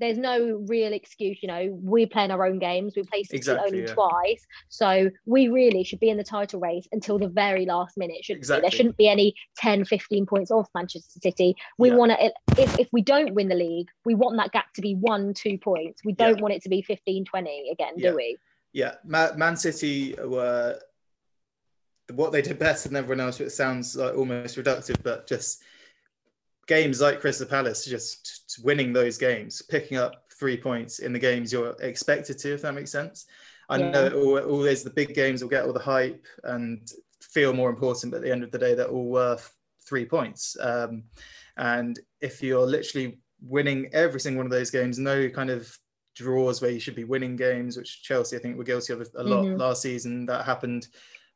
there's 0.00 0.18
no 0.18 0.64
real 0.66 0.92
excuse. 0.92 1.38
You 1.42 1.48
know, 1.48 1.78
we 1.82 2.06
play 2.06 2.24
in 2.24 2.30
our 2.30 2.46
own 2.46 2.58
games. 2.58 2.94
We 2.96 3.02
play 3.02 3.22
City 3.22 3.36
exactly, 3.36 3.66
only 3.66 3.80
yeah. 3.82 3.94
twice, 3.94 4.44
so 4.68 5.10
we 5.26 5.48
really 5.48 5.84
should 5.84 6.00
be 6.00 6.10
in 6.10 6.16
the 6.16 6.24
title 6.24 6.60
race 6.60 6.88
until 6.92 7.18
the 7.18 7.28
very 7.28 7.66
last 7.66 7.96
minute. 7.96 8.24
Should 8.24 8.38
exactly. 8.38 8.62
there 8.62 8.70
shouldn't 8.70 8.96
be 8.96 9.08
any 9.08 9.34
10, 9.58 9.84
15 9.84 10.26
points 10.26 10.50
off 10.50 10.68
Manchester 10.74 11.20
City. 11.20 11.54
We 11.78 11.90
yeah. 11.90 11.96
want 11.96 12.12
to 12.12 12.32
if 12.58 12.78
if 12.78 12.88
we 12.92 13.02
don't 13.02 13.34
win 13.34 13.48
the 13.48 13.54
league, 13.54 13.88
we 14.04 14.14
want 14.14 14.36
that 14.38 14.52
gap 14.52 14.72
to 14.74 14.82
be 14.82 14.94
one, 14.94 15.34
two 15.34 15.58
points. 15.58 16.02
We 16.04 16.12
don't 16.12 16.40
want 16.40 16.54
it 16.54 16.62
to 16.62 16.68
be 16.68 16.82
15, 16.82 17.24
20 17.24 17.70
again, 17.70 17.96
do 17.98 18.16
we? 18.16 18.38
Yeah, 18.72 18.94
Man 19.04 19.56
City 19.56 20.16
were 20.20 20.80
what 22.12 22.32
they 22.32 22.42
did 22.42 22.58
better 22.58 22.88
than 22.88 22.96
everyone 22.96 23.24
else. 23.24 23.40
It 23.40 23.50
sounds 23.50 23.96
like 23.96 24.14
almost 24.14 24.56
reductive, 24.56 25.02
but 25.02 25.26
just 25.26 25.62
games 26.66 27.00
like 27.00 27.20
Crystal 27.20 27.46
Palace, 27.46 27.84
just 27.84 28.60
winning 28.62 28.92
those 28.92 29.18
games, 29.18 29.62
picking 29.62 29.96
up 29.96 30.24
three 30.38 30.56
points 30.56 30.98
in 30.98 31.12
the 31.12 31.18
games 31.18 31.52
you're 31.52 31.76
expected 31.80 32.38
to, 32.38 32.54
if 32.54 32.62
that 32.62 32.74
makes 32.74 32.90
sense. 32.90 33.26
I 33.68 33.78
yeah. 33.78 33.90
know 33.90 34.08
all, 34.10 34.38
always 34.38 34.82
the 34.82 34.90
big 34.90 35.14
games 35.14 35.42
will 35.42 35.50
get 35.50 35.64
all 35.64 35.72
the 35.72 35.80
hype 35.80 36.26
and 36.44 36.86
feel 37.22 37.52
more 37.52 37.70
important, 37.70 38.12
but 38.12 38.18
at 38.18 38.22
the 38.22 38.32
end 38.32 38.44
of 38.44 38.50
the 38.50 38.58
day, 38.58 38.74
they're 38.74 38.86
all 38.86 39.08
worth 39.08 39.52
three 39.86 40.04
points. 40.04 40.56
Um, 40.60 41.04
and 41.56 41.98
if 42.20 42.42
you're 42.42 42.66
literally 42.66 43.18
winning 43.40 43.88
every 43.92 44.20
single 44.20 44.38
one 44.38 44.46
of 44.46 44.52
those 44.52 44.70
games, 44.70 44.98
no 44.98 45.28
kind 45.28 45.50
of 45.50 45.76
draws 46.14 46.60
where 46.62 46.70
you 46.70 46.80
should 46.80 46.94
be 46.94 47.04
winning 47.04 47.36
games, 47.36 47.76
which 47.76 48.02
Chelsea 48.02 48.36
I 48.36 48.40
think 48.40 48.56
were 48.56 48.64
guilty 48.64 48.92
of 48.92 49.06
a 49.16 49.22
lot 49.22 49.44
mm-hmm. 49.44 49.56
last 49.56 49.82
season. 49.82 50.26
That 50.26 50.44
happened 50.44 50.88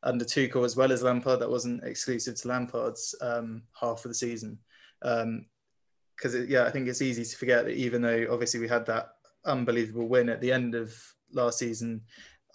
under 0.03 0.25
Tuchel 0.25 0.65
as 0.65 0.75
well 0.75 0.91
as 0.91 1.03
Lampard. 1.03 1.39
That 1.39 1.49
wasn't 1.49 1.83
exclusive 1.83 2.35
to 2.35 2.47
Lampard's 2.47 3.15
um, 3.21 3.63
half 3.79 4.05
of 4.05 4.09
the 4.09 4.15
season. 4.15 4.57
Because 5.01 6.35
um, 6.35 6.45
yeah, 6.47 6.65
I 6.65 6.71
think 6.71 6.87
it's 6.87 7.01
easy 7.01 7.23
to 7.23 7.37
forget 7.37 7.65
that 7.65 7.75
even 7.75 8.01
though 8.01 8.27
obviously 8.31 8.59
we 8.59 8.67
had 8.67 8.85
that 8.87 9.13
unbelievable 9.45 10.07
win 10.07 10.29
at 10.29 10.41
the 10.41 10.51
end 10.51 10.75
of 10.75 10.95
last 11.31 11.59
season, 11.59 12.01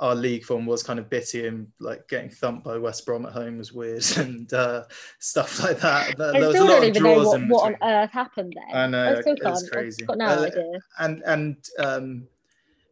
our 0.00 0.14
league 0.14 0.44
form 0.44 0.66
was 0.66 0.82
kind 0.82 0.98
of 0.98 1.08
bitty 1.08 1.46
and 1.46 1.68
like 1.78 2.08
getting 2.08 2.28
thumped 2.28 2.64
by 2.64 2.76
West 2.76 3.06
Brom 3.06 3.26
at 3.26 3.32
home 3.32 3.58
was 3.58 3.72
weird 3.72 4.04
and 4.16 4.52
uh, 4.52 4.84
stuff 5.20 5.62
like 5.62 5.78
that. 5.78 6.16
There, 6.16 6.32
there 6.32 6.48
was 6.48 6.56
a 6.56 6.64
lot 6.64 6.84
of 6.84 6.94
draws. 6.94 7.26
What, 7.26 7.48
what, 7.48 7.64
on 7.64 7.76
earth 7.82 8.10
happened 8.10 8.54
there? 8.56 8.76
I 8.76 8.86
know 8.86 9.16
I 9.16 9.20
still 9.20 9.36
crazy. 9.70 10.04
Got 10.04 10.18
no 10.18 10.26
uh, 10.26 10.46
idea. 10.46 10.72
And 10.98 11.22
and 11.24 11.56
um, 11.78 12.26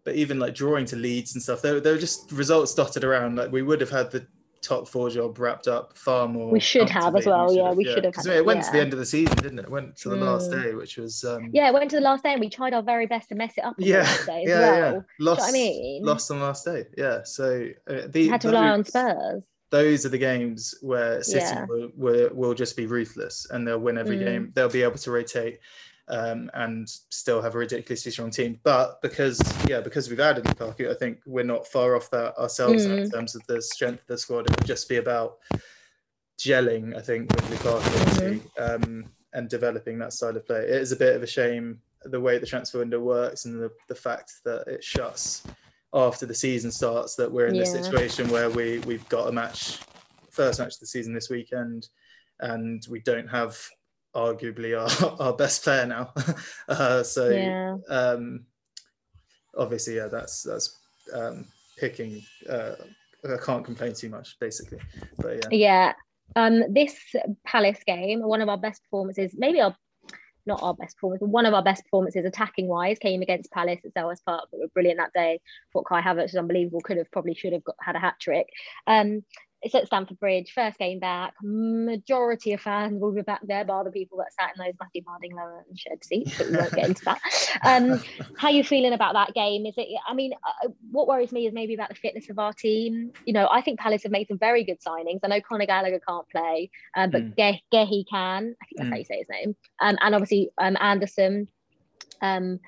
but 0.05 0.15
even 0.15 0.39
like 0.39 0.55
drawing 0.55 0.87
to 0.87 0.97
Leeds 0.97 1.35
and 1.35 1.43
stuff, 1.43 1.63
there, 1.63 1.81
there 1.81 1.95
were 1.95 1.99
just 1.99 2.31
results 2.33 2.75
dotted 2.75 3.05
around. 3.05 3.37
Like 3.37 3.53
we 3.53 3.63
would 3.63 3.81
have 3.81 3.91
had 3.91 4.11
the 4.11 4.27
top 4.63 4.89
four 4.89 5.11
job 5.11 5.39
wrapped 5.39 5.69
up 5.69 5.97
far 5.97 6.29
more. 6.29 6.51
We 6.51 6.61
should 6.61 6.89
have 6.89 7.15
as 7.17 7.27
well. 7.27 7.55
Yeah, 7.55 7.73
we 7.73 7.85
yeah. 7.85 7.95
should 7.95 8.05
have. 8.05 8.15
Had, 8.15 8.27
it 8.27 8.45
went 8.45 8.61
yeah. 8.61 8.67
to 8.67 8.73
the 8.73 8.81
end 8.81 8.93
of 8.93 8.99
the 8.99 9.07
season, 9.07 9.37
didn't 9.37 9.59
it? 9.59 9.65
It 9.65 9.71
went 9.71 9.97
to 9.99 10.09
the 10.09 10.17
mm. 10.17 10.23
last 10.23 10.51
day, 10.51 10.75
which 10.75 10.97
was. 10.97 11.25
Um, 11.25 11.51
yeah, 11.53 11.69
it 11.69 11.75
went 11.75 11.91
to 11.91 11.97
the 11.97 12.03
last 12.03 12.23
day, 12.23 12.33
and 12.33 12.41
we 12.41 12.49
tried 12.49 12.73
our 12.73 12.83
very 12.83 13.07
best 13.07 13.29
to 13.31 13.35
mess 13.35 13.55
it 13.59 13.65
up. 13.65 13.75
yeah, 13.79 14.11
yeah, 14.29 14.45
well. 14.45 14.95
yeah. 14.95 15.01
Lost. 15.19 15.43
I 15.43 15.53
mean, 15.53 16.05
lost 16.05 16.31
on 16.31 16.39
the 16.39 16.45
last 16.45 16.65
day. 16.65 16.85
Yeah, 16.97 17.25
so 17.25 17.69
uh, 17.89 18.03
the 18.09 18.29
had 18.29 18.41
to 18.43 18.49
rely 18.49 18.69
on 18.69 18.85
Spurs. 18.85 19.43
Those 19.71 20.05
are 20.05 20.11
the 20.11 20.19
games 20.19 20.75
where 20.83 21.23
City 21.23 21.47
yeah. 21.47 21.65
will, 21.67 21.91
will, 21.97 22.29
will, 22.35 22.55
just 22.55 22.77
be 22.77 22.85
ruthless 22.85 23.47
and 23.51 23.67
they'll 23.67 23.79
win 23.79 23.97
every 23.97 24.19
mm. 24.19 24.25
game. 24.25 24.53
They'll 24.55 24.69
be 24.69 24.83
able 24.83 24.99
to 24.99 25.11
rotate 25.11 25.61
um, 26.13 26.51
and 26.53 26.89
still 27.09 27.41
have 27.41 27.55
a 27.55 27.59
ridiculously 27.59 28.13
strong 28.13 28.31
team. 28.31 28.61
But 28.63 29.01
because 29.01 29.41
yeah, 29.67 29.81
because 29.81 30.11
we've 30.11 30.21
added 30.21 30.45
Lukaku, 30.45 30.91
I 30.91 30.95
think 30.95 31.21
we're 31.27 31.43
not 31.43 31.67
far 31.67 31.97
off 31.97 32.11
that 32.11 32.37
ourselves 32.39 32.87
mm. 32.87 32.99
in 32.99 33.11
terms 33.11 33.35
of 33.35 33.43
the 33.47 33.61
strength 33.63 34.03
of 34.03 34.07
the 34.07 34.19
squad. 34.19 34.47
It 34.47 34.51
would 34.51 34.67
just 34.67 34.89
be 34.89 34.99
about 34.99 35.39
gelling, 36.39 36.95
I 36.97 37.01
think, 37.01 37.35
with 37.35 37.51
Lukaku 37.51 38.41
mm-hmm. 38.41 38.85
um, 38.85 39.05
and 39.33 39.49
developing 39.49 39.99
that 39.99 40.13
style 40.13 40.37
of 40.37 40.47
play. 40.47 40.61
It 40.61 40.71
is 40.71 40.93
a 40.93 40.97
bit 40.97 41.17
of 41.17 41.23
a 41.23 41.27
shame 41.27 41.81
the 42.05 42.21
way 42.21 42.39
the 42.39 42.47
transfer 42.47 42.79
window 42.79 43.01
works 43.01 43.45
and 43.45 43.61
the, 43.61 43.71
the 43.89 43.95
fact 43.95 44.33
that 44.45 44.67
it 44.67 44.83
shuts 44.83 45.45
after 45.95 46.27
the 46.27 46.35
season 46.35 46.71
starts 46.71 47.15
that 47.15 47.31
we're 47.31 47.47
in 47.47 47.55
yeah. 47.55 47.61
this 47.61 47.73
situation 47.73 48.29
where 48.29 48.51
we 48.51 48.81
we've 48.81 49.09
got 49.09 49.29
a 49.29 49.33
match 49.33 49.79
first 50.31 50.59
match 50.59 50.75
of 50.75 50.81
the 50.81 50.87
season 50.87 51.15
this 51.15 51.31
weekend 51.31 51.89
and 52.41 52.87
we 52.91 52.99
don't 53.01 53.29
have 53.29 53.57
arguably 54.15 54.79
our, 54.79 55.17
our 55.21 55.33
best 55.33 55.63
player 55.65 55.87
now. 55.87 56.13
uh, 56.69 57.03
so 57.03 57.29
yeah. 57.29 57.77
um, 57.89 58.47
obviously, 59.57 59.97
yeah, 59.97 60.09
that's 60.09 60.43
that's 60.43 60.79
um, 61.15 61.47
picking. 61.79 62.23
Uh, 62.49 62.75
I 63.25 63.37
can't 63.45 63.65
complain 63.65 63.95
too 63.95 64.09
much, 64.09 64.39
basically. 64.41 64.81
But 65.19 65.37
yeah. 65.37 65.49
Yeah. 65.51 65.93
Um, 66.35 66.73
this 66.73 66.99
Palace 67.45 67.81
game, 67.87 68.23
one 68.23 68.41
of 68.41 68.49
our 68.49 68.59
best 68.59 68.83
performances, 68.85 69.35
maybe 69.37 69.61
our 69.61 69.77
not 70.45 70.63
our 70.63 70.75
best 70.75 70.97
performance, 70.97 71.21
but 71.21 71.29
one 71.29 71.47
of 71.47 71.55
our 71.55 71.63
best 71.63 71.85
performances 71.85 72.25
attacking 72.25 72.67
wise 72.67 72.99
came 72.99 73.23
against 73.23 73.53
Palace 73.53 73.79
at 73.85 73.95
Selhurst 73.95 74.25
Park. 74.25 74.49
But 74.51 74.61
were 74.61 74.69
brilliant 74.75 74.99
that 74.99 75.13
day. 75.13 75.41
Thought 75.73 75.87
Kai 75.87 76.03
Havertz 76.03 76.33
was 76.33 76.37
unbelievable. 76.37 76.81
Could 76.81 76.97
have 76.97 77.11
probably 77.13 77.35
should 77.35 77.53
have 77.53 77.65
got, 77.65 77.77
had 77.81 77.97
a 77.97 78.01
hat 78.01 78.15
trick. 78.21 78.49
Um, 78.87 79.25
it's 79.63 79.75
at 79.75 79.87
Stamford 79.87 80.19
Bridge, 80.19 80.53
first 80.53 80.79
game 80.79 80.99
back. 80.99 81.35
Majority 81.41 82.53
of 82.53 82.61
fans 82.61 83.01
will 83.01 83.13
be 83.13 83.23
back 83.23 83.41
there, 83.45 83.65
bar 83.65 83.85
the 83.85 83.91
people 83.91 84.19
that 84.19 84.33
sat 84.33 84.57
in 84.57 84.65
those 84.65 84.75
Matthew 84.81 85.03
Harding 85.07 85.37
lower 85.37 85.65
and 85.69 85.79
shed 85.79 86.05
seats, 86.05 86.37
but 86.37 86.51
we 86.51 86.57
won't 86.57 86.73
get 86.73 86.89
into 86.89 87.05
that. 87.05 87.21
Um, 87.65 88.03
how 88.37 88.49
you 88.49 88.65
feeling 88.65 88.93
about 88.93 89.15
that 89.15 89.35
game? 89.35 89.65
Is 89.67 89.75
it? 89.77 89.89
I 90.07 90.15
mean, 90.15 90.33
uh, 90.33 90.69
what 90.91 91.07
worries 91.07 91.31
me 91.31 91.47
is 91.47 91.55
maybe 91.55 91.75
about 91.75 91.91
the 91.91 91.95
fitness 91.95 92.29
of 92.29 92.41
our 92.41 92.53
team. 92.53 93.13
You 93.25 93.33
know, 93.33 93.49
I 93.53 93.61
think 93.63 93.79
Palace 93.79 94.03
have 94.03 94.13
made 94.13 94.27
some 94.27 94.39
very 94.39 94.65
good 94.65 94.81
signings. 94.81 95.21
I 95.23 95.29
know 95.29 95.41
Conor 95.41 95.67
Gallagher 95.67 96.01
can't 96.07 96.29
play, 96.29 96.71
um, 96.97 97.11
but 97.11 97.23
mm. 97.23 97.33
Ge- 97.35 97.63
Gehi 97.73 98.05
can. 98.11 98.57
I 98.61 98.65
think 98.67 98.79
that's 98.79 98.89
mm. 98.89 98.91
how 98.91 98.97
you 98.97 99.05
say 99.05 99.19
his 99.19 99.29
name. 99.31 99.55
Um, 99.81 99.97
and 100.01 100.15
obviously 100.15 100.51
um, 100.59 100.77
Andersen. 100.81 101.47
Um, 102.21 102.59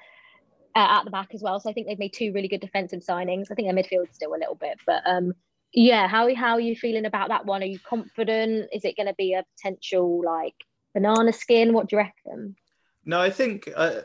uh, 0.77 0.99
at 0.99 1.05
the 1.05 1.11
back 1.11 1.29
as 1.33 1.41
well. 1.41 1.61
So 1.61 1.71
I 1.71 1.73
think 1.73 1.87
they've 1.87 1.99
made 1.99 2.13
two 2.13 2.33
really 2.33 2.49
good 2.49 2.61
defensive 2.61 3.01
signings. 3.09 3.47
I 3.49 3.55
think 3.55 3.69
their 3.69 3.75
midfield's 3.75 4.13
still 4.13 4.35
a 4.35 4.39
little 4.39 4.57
bit, 4.57 4.77
but 4.85 5.03
um, 5.07 5.33
yeah 5.75 6.09
how, 6.09 6.35
how 6.35 6.55
are 6.55 6.61
you 6.61 6.77
feeling 6.77 7.07
about 7.07 7.29
that 7.29 7.47
one? 7.47 7.63
Are 7.63 7.67
you 7.67 7.79
confident? 7.79 8.69
Is 8.73 8.85
it 8.85 8.97
going 8.97 9.09
to 9.09 9.15
be 9.15 9.35
a 9.35 9.45
potential 9.57 10.23
like 10.25 10.55
banana 10.95 11.33
skin? 11.33 11.73
What 11.73 11.89
do 11.89 11.97
you 11.97 11.99
reckon? 11.99 12.57
No 13.05 13.21
i 13.21 13.29
think 13.29 13.69
uh, 13.77 14.01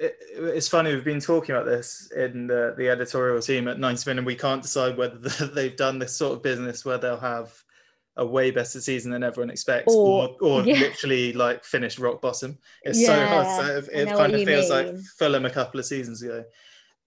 it, 0.00 0.16
it's 0.32 0.68
funny 0.68 0.94
we've 0.94 1.04
been 1.04 1.20
talking 1.20 1.54
about 1.54 1.66
this 1.66 2.10
in 2.16 2.46
the, 2.46 2.74
the 2.76 2.88
editorial 2.88 3.40
team 3.40 3.68
at 3.68 3.78
90 3.78 3.84
minutes 3.84 4.18
and 4.18 4.26
we 4.26 4.34
can't 4.34 4.62
decide 4.62 4.96
whether 4.96 5.18
they've 5.54 5.76
done 5.76 5.98
this 5.98 6.16
sort 6.16 6.32
of 6.32 6.42
business 6.42 6.84
where 6.84 6.98
they'll 6.98 7.20
have 7.20 7.52
a 8.16 8.26
way 8.26 8.50
better 8.50 8.80
season 8.80 9.12
than 9.12 9.22
everyone 9.22 9.50
expects 9.50 9.94
or, 9.94 10.36
or, 10.40 10.60
or 10.60 10.62
yeah. 10.62 10.78
literally 10.78 11.32
like 11.32 11.64
finish 11.64 11.98
rock 11.98 12.20
bottom. 12.20 12.58
It's 12.82 13.00
yeah, 13.00 13.06
so 13.06 13.26
hard 13.26 13.84
so 13.84 13.90
it, 13.92 14.08
kind 14.08 14.34
of 14.34 14.44
feels 14.44 14.70
mean. 14.70 14.86
like 14.86 14.98
fulham 15.18 15.44
a 15.44 15.50
couple 15.50 15.78
of 15.78 15.86
seasons 15.86 16.22
ago. 16.22 16.44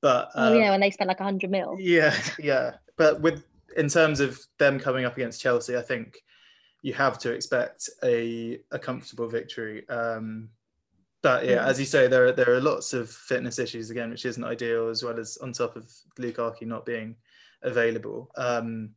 But 0.02 0.30
um, 0.36 0.54
oh 0.54 0.58
yeah 0.58 0.66
um, 0.66 0.72
when 0.72 0.82
they 0.82 0.92
spent 0.92 1.08
like 1.08 1.20
100 1.20 1.50
mil. 1.50 1.76
Yeah 1.80 2.16
yeah. 2.40 2.76
But 2.98 3.22
with 3.22 3.44
in 3.78 3.90
terms 3.90 4.20
of 4.20 4.40
them 4.60 4.80
coming 4.80 5.06
up 5.06 5.18
against 5.18 5.42
Chelsea, 5.42 5.78
I 5.78 5.82
think 5.82 6.18
you 6.82 6.94
have 6.94 7.18
to 7.20 7.32
expect 7.32 7.90
a, 8.04 8.60
a 8.72 8.80
comfortable 8.80 9.28
victory. 9.28 9.88
Um, 9.90 10.50
but 11.22 11.46
yeah, 11.46 11.66
as 11.66 11.80
you 11.80 11.86
say, 11.86 12.08
there 12.08 12.26
are, 12.26 12.32
there 12.34 12.54
are 12.54 12.60
lots 12.60 12.94
of 12.94 13.10
fitness 13.10 13.58
issues 13.58 13.90
again, 13.90 14.10
which 14.10 14.26
isn't 14.26 14.44
ideal, 14.44 14.90
as 14.90 15.04
well 15.04 15.18
as 15.18 15.38
on 15.38 15.54
top 15.54 15.78
of 15.78 15.90
Lukaku 16.20 16.64
not 16.64 16.86
being 16.86 17.16
available. 17.62 18.30
Um, 18.36 18.90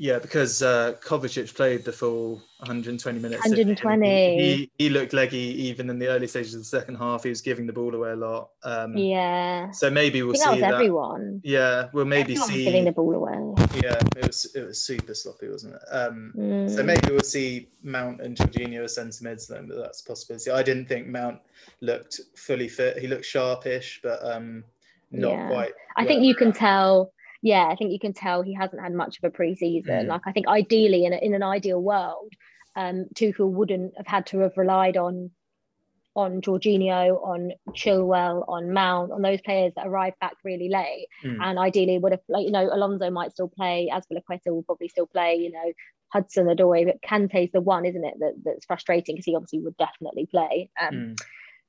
yeah, 0.00 0.18
because 0.18 0.62
uh, 0.62 0.94
Kovacic 1.02 1.54
played 1.54 1.84
the 1.84 1.92
full 1.92 2.36
120 2.60 3.18
minutes. 3.18 3.42
120. 3.42 4.08
He, 4.08 4.70
he, 4.78 4.88
looked 4.88 5.12
leggy 5.12 5.36
even 5.36 5.90
in 5.90 5.98
the 5.98 6.06
early 6.06 6.26
stages 6.26 6.54
of 6.54 6.62
the 6.62 6.64
second 6.64 6.94
half. 6.94 7.24
He 7.24 7.28
was 7.28 7.42
giving 7.42 7.66
the 7.66 7.74
ball 7.74 7.94
away 7.94 8.12
a 8.12 8.16
lot. 8.16 8.48
Um, 8.62 8.96
yeah. 8.96 9.70
So 9.72 9.90
maybe 9.90 10.22
we'll 10.22 10.36
see 10.36 10.44
that. 10.44 10.50
Was 10.52 10.60
that. 10.60 10.72
everyone. 10.72 11.42
Yeah, 11.44 11.88
we'll 11.92 12.06
maybe 12.06 12.32
everyone 12.32 12.48
see 12.48 12.64
giving 12.64 12.86
the 12.86 12.92
ball 12.92 13.14
away. 13.14 13.66
Yeah, 13.84 14.00
it 14.16 14.26
was 14.26 14.50
it 14.54 14.66
was 14.66 14.80
super 14.82 15.14
sloppy, 15.14 15.50
wasn't 15.50 15.74
it? 15.74 15.82
Um, 15.90 16.32
mm. 16.34 16.74
So 16.74 16.82
maybe 16.82 17.10
we'll 17.10 17.20
see 17.20 17.68
Mount 17.82 18.22
and 18.22 18.34
Jorginho 18.34 18.84
as 18.84 18.94
centre 18.94 19.22
mids 19.22 19.48
then, 19.48 19.68
but 19.68 19.76
that's 19.76 20.00
a 20.00 20.04
possibility. 20.06 20.50
I 20.50 20.62
didn't 20.62 20.86
think 20.86 21.08
Mount 21.08 21.40
looked 21.82 22.20
fully 22.36 22.68
fit. 22.68 22.96
He 22.96 23.06
looked 23.06 23.26
sharpish, 23.26 24.00
but 24.02 24.18
um, 24.24 24.64
not 25.10 25.32
yeah. 25.32 25.48
quite. 25.48 25.72
I 25.98 26.06
think 26.06 26.24
you 26.24 26.34
can 26.34 26.54
tell 26.54 27.12
yeah, 27.42 27.66
I 27.66 27.76
think 27.76 27.92
you 27.92 27.98
can 27.98 28.12
tell 28.12 28.42
he 28.42 28.54
hasn't 28.54 28.82
had 28.82 28.92
much 28.92 29.18
of 29.18 29.24
a 29.24 29.36
preseason. 29.36 29.86
Mm. 29.86 30.06
Like 30.08 30.22
I 30.26 30.32
think 30.32 30.46
ideally 30.48 31.04
in, 31.04 31.12
a, 31.12 31.16
in 31.16 31.34
an 31.34 31.42
ideal 31.42 31.80
world, 31.80 32.32
um, 32.76 33.06
Tuchel 33.14 33.50
wouldn't 33.50 33.94
have 33.96 34.06
had 34.06 34.26
to 34.26 34.40
have 34.40 34.56
relied 34.56 34.96
on 34.96 35.30
on 36.16 36.40
Jorginho, 36.40 37.24
on 37.24 37.52
Chilwell, 37.70 38.44
on 38.48 38.72
Mount, 38.72 39.12
on 39.12 39.22
those 39.22 39.40
players 39.42 39.72
that 39.76 39.86
arrived 39.86 40.18
back 40.20 40.34
really 40.44 40.68
late. 40.68 41.06
Mm. 41.24 41.38
And 41.40 41.58
ideally 41.58 41.98
would 41.98 42.12
have 42.12 42.20
like, 42.28 42.44
you 42.44 42.50
know, 42.50 42.68
Alonso 42.70 43.10
might 43.10 43.30
still 43.30 43.48
play, 43.48 43.88
Azpilicueta 43.92 44.48
will 44.48 44.64
probably 44.64 44.88
still 44.88 45.06
play, 45.06 45.36
you 45.36 45.52
know, 45.52 45.72
Hudson 46.08 46.46
Odoi, 46.46 46.84
but 46.84 47.00
Kante's 47.00 47.52
the 47.52 47.60
one, 47.60 47.86
isn't 47.86 48.04
it, 48.04 48.14
that, 48.18 48.34
that's 48.44 48.66
frustrating 48.66 49.14
because 49.14 49.24
he 49.24 49.36
obviously 49.36 49.60
would 49.60 49.76
definitely 49.76 50.26
play. 50.26 50.68
Um, 50.80 50.94
mm 50.94 51.20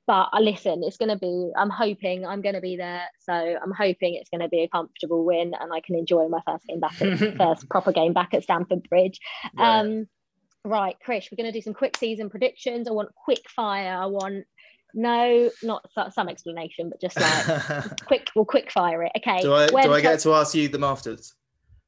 but 0.06 0.28
uh, 0.32 0.40
listen, 0.40 0.82
it's 0.84 0.96
going 0.96 1.10
to 1.10 1.16
be, 1.16 1.50
I'm 1.56 1.70
hoping 1.70 2.26
I'm 2.26 2.42
going 2.42 2.54
to 2.54 2.60
be 2.60 2.76
there. 2.76 3.04
So 3.20 3.32
I'm 3.32 3.72
hoping 3.72 4.14
it's 4.14 4.30
going 4.30 4.40
to 4.40 4.48
be 4.48 4.62
a 4.62 4.68
comfortable 4.68 5.24
win 5.24 5.54
and 5.58 5.72
I 5.72 5.80
can 5.80 5.94
enjoy 5.94 6.28
my 6.28 6.40
first 6.46 6.66
game 6.66 6.80
back, 6.80 7.00
at, 7.00 7.18
first 7.38 7.68
proper 7.68 7.92
game 7.92 8.12
back 8.12 8.34
at 8.34 8.42
Stamford 8.42 8.88
Bridge. 8.88 9.20
Yeah. 9.56 9.80
Um, 9.80 10.08
right, 10.64 10.96
Chris, 11.04 11.28
we're 11.30 11.36
going 11.36 11.52
to 11.52 11.56
do 11.56 11.62
some 11.62 11.74
quick 11.74 11.96
season 11.96 12.30
predictions. 12.30 12.88
I 12.88 12.92
want 12.92 13.14
quick 13.14 13.48
fire. 13.48 13.96
I 13.96 14.06
want 14.06 14.44
no, 14.94 15.50
not 15.62 15.88
some 16.12 16.28
explanation, 16.28 16.90
but 16.90 17.00
just 17.00 17.18
like 17.18 17.96
quick, 18.06 18.28
we'll 18.34 18.44
quick 18.44 18.70
fire 18.70 19.04
it. 19.04 19.12
Okay. 19.16 19.40
Do 19.40 19.54
I, 19.54 19.66
do 19.68 19.92
I 19.92 20.00
get 20.00 20.18
to 20.20 20.34
ask 20.34 20.54
you 20.54 20.68
them 20.68 20.84
afterwards? 20.84 21.34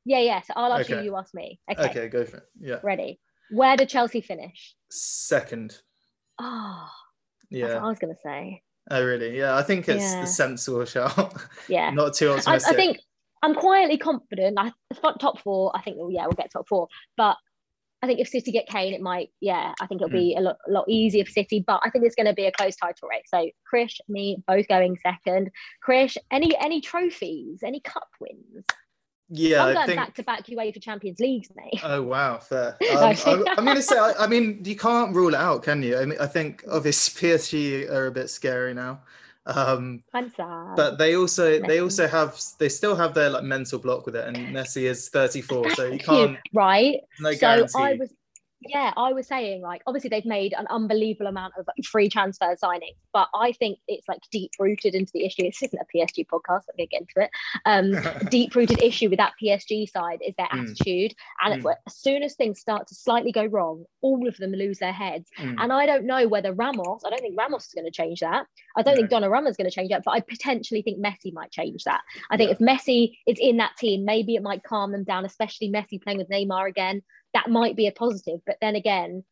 Yeah, 0.04 0.20
yes. 0.20 0.46
Yeah, 0.48 0.54
so 0.54 0.60
I'll 0.60 0.72
ask 0.72 0.90
okay. 0.90 1.00
you, 1.00 1.10
you 1.10 1.16
ask 1.16 1.34
me. 1.34 1.60
Okay. 1.70 1.90
Okay, 1.90 2.08
go 2.08 2.24
for 2.24 2.38
it. 2.38 2.44
Yeah. 2.60 2.78
Ready. 2.82 3.20
Where 3.50 3.76
did 3.76 3.88
Chelsea 3.88 4.20
finish? 4.20 4.74
Second. 4.90 5.78
Oh, 6.38 6.88
yeah. 7.54 7.66
That's 7.68 7.80
what 7.80 7.84
I 7.84 7.88
was 7.88 7.98
going 7.98 8.14
to 8.14 8.20
say. 8.22 8.62
Oh, 8.90 9.04
really? 9.04 9.36
Yeah, 9.36 9.56
I 9.56 9.62
think 9.62 9.88
it's 9.88 10.12
yeah. 10.12 10.20
the 10.20 10.26
sensible 10.26 10.84
shout. 10.84 11.34
Yeah. 11.68 11.90
Not 11.90 12.14
too 12.14 12.30
optimistic. 12.30 12.68
I, 12.68 12.72
I, 12.72 12.76
think 12.76 12.98
I'm 13.42 13.54
quietly 13.54 13.96
confident. 13.96 14.58
I 14.58 14.72
top 15.20 15.40
four. 15.40 15.74
I 15.74 15.80
think, 15.80 15.96
well, 15.98 16.10
yeah, 16.10 16.24
we'll 16.24 16.32
get 16.32 16.52
top 16.52 16.68
four. 16.68 16.88
But 17.16 17.36
I 18.02 18.06
think 18.06 18.20
if 18.20 18.28
City 18.28 18.52
get 18.52 18.66
Kane, 18.68 18.92
it 18.92 19.00
might, 19.00 19.30
yeah, 19.40 19.72
I 19.80 19.86
think 19.86 20.02
it'll 20.02 20.12
be 20.12 20.34
mm. 20.36 20.40
a 20.40 20.42
lot, 20.42 20.56
lot 20.68 20.84
easier 20.88 21.24
for 21.24 21.30
City. 21.30 21.64
But 21.66 21.80
I 21.84 21.88
think 21.88 22.04
it's 22.04 22.14
going 22.14 22.26
to 22.26 22.34
be 22.34 22.44
a 22.44 22.52
close 22.52 22.76
title 22.76 23.08
race. 23.08 23.24
So 23.28 23.48
Chris, 23.66 23.98
me, 24.08 24.42
both 24.46 24.68
going 24.68 24.98
second. 25.02 25.50
Chris, 25.82 26.18
any 26.30 26.54
any 26.58 26.82
trophies, 26.82 27.62
any 27.62 27.80
cup 27.80 28.08
wins? 28.20 28.66
Yeah, 29.30 29.64
I'm 29.64 29.74
going 29.74 29.86
think... 29.86 29.98
back 29.98 30.14
to 30.14 30.22
back 30.22 30.46
UEFA 30.46 30.82
Champions 30.82 31.18
Leagues, 31.18 31.48
mate. 31.56 31.80
Oh 31.82 32.02
wow, 32.02 32.38
fair. 32.38 32.76
Um, 32.94 33.16
I'm, 33.26 33.44
I'm 33.58 33.64
going 33.64 33.76
to 33.76 33.82
say, 33.82 33.98
I, 33.98 34.12
I, 34.20 34.26
mean, 34.26 34.60
you 34.64 34.76
can't 34.76 35.14
rule 35.14 35.34
it 35.34 35.40
out, 35.40 35.62
can 35.62 35.82
you? 35.82 35.98
I 35.98 36.04
mean, 36.04 36.18
I 36.20 36.26
think 36.26 36.62
obviously 36.70 37.28
PSG 37.30 37.90
are 37.90 38.06
a 38.06 38.12
bit 38.12 38.30
scary 38.30 38.74
now. 38.74 39.00
Um, 39.46 40.02
but 40.12 40.96
they 40.96 41.16
also 41.16 41.60
they 41.60 41.80
also 41.80 42.08
have 42.08 42.40
they 42.58 42.70
still 42.70 42.96
have 42.96 43.12
their 43.12 43.28
like 43.28 43.42
mental 43.42 43.78
block 43.78 44.06
with 44.06 44.16
it, 44.16 44.26
and 44.26 44.36
Messi 44.54 44.84
is 44.84 45.10
34, 45.10 45.70
so 45.70 45.84
you 45.84 45.98
can't. 45.98 46.38
Right. 46.54 47.00
No 47.20 47.34
guarantee. 47.34 47.72
I 47.76 47.94
was 47.94 48.10
yeah, 48.68 48.92
I 48.96 49.12
was 49.12 49.26
saying 49.26 49.62
like 49.62 49.82
obviously 49.86 50.10
they've 50.10 50.24
made 50.24 50.54
an 50.56 50.66
unbelievable 50.70 51.26
amount 51.26 51.54
of 51.58 51.68
free 51.84 52.08
transfer 52.08 52.56
signings, 52.62 52.96
but 53.12 53.28
I 53.34 53.52
think 53.52 53.78
it's 53.88 54.08
like 54.08 54.20
deep 54.30 54.50
rooted 54.58 54.94
into 54.94 55.10
the 55.12 55.24
issue. 55.24 55.42
This 55.42 55.62
isn't 55.62 55.78
a 55.78 55.96
PSG 55.96 56.26
podcast. 56.26 56.62
Let 56.68 56.76
me 56.76 56.86
get 56.86 57.02
into 57.02 57.14
it. 57.16 57.30
Um, 57.64 58.28
deep 58.30 58.54
rooted 58.54 58.82
issue 58.82 59.08
with 59.08 59.18
that 59.18 59.32
PSG 59.42 59.90
side 59.90 60.20
is 60.26 60.34
their 60.36 60.46
mm. 60.46 60.62
attitude, 60.62 61.14
and 61.42 61.62
mm. 61.62 61.74
as 61.86 61.96
soon 61.96 62.22
as 62.22 62.34
things 62.34 62.60
start 62.60 62.86
to 62.88 62.94
slightly 62.94 63.32
go 63.32 63.44
wrong, 63.46 63.84
all 64.00 64.26
of 64.28 64.36
them 64.36 64.52
lose 64.52 64.78
their 64.78 64.92
heads. 64.92 65.28
Mm. 65.38 65.56
And 65.58 65.72
I 65.72 65.86
don't 65.86 66.04
know 66.04 66.28
whether 66.28 66.52
Ramos. 66.52 67.02
I 67.04 67.10
don't 67.10 67.20
think 67.20 67.38
Ramos 67.38 67.66
is 67.66 67.74
going 67.74 67.86
to 67.86 67.90
change 67.90 68.20
that. 68.20 68.46
I 68.76 68.82
don't 68.82 68.94
no. 68.94 69.06
think 69.06 69.10
Donnarumma 69.10 69.48
is 69.48 69.56
going 69.56 69.68
to 69.68 69.74
change 69.74 69.90
that, 69.90 70.02
but 70.04 70.12
I 70.12 70.20
potentially 70.20 70.82
think 70.82 70.98
Messi 70.98 71.32
might 71.32 71.50
change 71.50 71.84
that. 71.84 72.00
I 72.30 72.36
think 72.36 72.48
yeah. 72.48 72.56
if 72.56 72.58
Messi 72.58 73.16
is 73.26 73.38
in 73.40 73.58
that 73.58 73.76
team, 73.78 74.04
maybe 74.04 74.34
it 74.34 74.42
might 74.42 74.62
calm 74.62 74.92
them 74.92 75.04
down, 75.04 75.24
especially 75.24 75.70
Messi 75.70 76.02
playing 76.02 76.18
with 76.18 76.28
Neymar 76.28 76.68
again 76.68 77.02
that 77.34 77.50
might 77.50 77.76
be 77.76 77.86
a 77.86 77.92
positive. 77.92 78.40
But 78.46 78.56
then 78.60 78.76
again, 78.76 79.24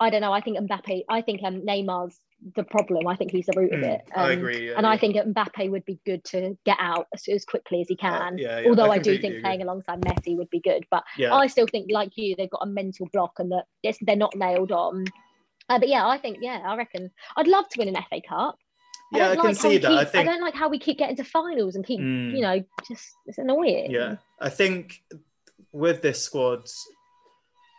I 0.00 0.10
don't 0.10 0.20
know. 0.20 0.32
I 0.32 0.40
think 0.40 0.58
Mbappe, 0.58 1.04
I 1.08 1.20
think 1.22 1.42
um, 1.42 1.62
Neymar's 1.62 2.18
the 2.54 2.62
problem. 2.62 3.06
I 3.08 3.16
think 3.16 3.32
he's 3.32 3.46
the 3.46 3.54
root 3.56 3.72
of 3.72 3.80
mm, 3.80 3.94
it. 3.94 4.00
Um, 4.14 4.24
I 4.24 4.32
agree. 4.32 4.68
Yeah, 4.68 4.74
and 4.76 4.84
yeah. 4.84 4.90
I 4.90 4.96
think 4.96 5.16
Mbappe 5.16 5.70
would 5.70 5.84
be 5.84 5.98
good 6.06 6.24
to 6.26 6.56
get 6.64 6.76
out 6.78 7.08
as, 7.12 7.24
as 7.28 7.44
quickly 7.44 7.80
as 7.80 7.88
he 7.88 7.96
uh, 8.00 8.08
can. 8.08 8.38
Yeah, 8.38 8.62
Although 8.66 8.90
I, 8.92 8.96
I 8.96 8.98
do 8.98 9.18
think 9.18 9.32
agree. 9.32 9.42
playing 9.42 9.62
alongside 9.62 10.00
Messi 10.02 10.36
would 10.36 10.50
be 10.50 10.60
good. 10.60 10.84
But 10.90 11.02
I 11.20 11.48
still 11.48 11.66
think, 11.66 11.90
like 11.90 12.12
you, 12.16 12.36
they've 12.36 12.50
got 12.50 12.62
a 12.62 12.66
mental 12.66 13.08
block 13.12 13.32
and 13.38 13.52
that 13.52 13.96
they're 14.02 14.16
not 14.16 14.36
nailed 14.36 14.72
on. 14.72 15.04
Uh, 15.68 15.78
but 15.78 15.88
yeah, 15.88 16.06
I 16.06 16.16
think, 16.16 16.38
yeah, 16.40 16.62
I 16.64 16.76
reckon 16.76 17.10
I'd 17.36 17.48
love 17.48 17.68
to 17.70 17.78
win 17.78 17.88
an 17.88 18.02
FA 18.08 18.20
Cup. 18.26 18.56
I 19.12 19.18
yeah, 19.18 19.30
I, 19.30 19.36
can 19.36 19.54
see 19.54 19.78
that. 19.78 19.88
Keep, 19.88 19.98
I 19.98 20.04
think 20.04 20.28
I 20.28 20.32
don't 20.32 20.42
like 20.42 20.54
how 20.54 20.68
we 20.68 20.78
keep 20.78 20.98
getting 20.98 21.16
to 21.16 21.24
finals 21.24 21.76
and 21.76 21.84
keep, 21.84 21.98
mm, 21.98 22.34
you 22.34 22.42
know, 22.42 22.62
just 22.86 23.14
it's 23.26 23.38
annoying. 23.38 23.90
Yeah, 23.90 24.16
I 24.40 24.50
think 24.50 25.02
with 25.72 26.02
this 26.02 26.22
squad, 26.22 26.68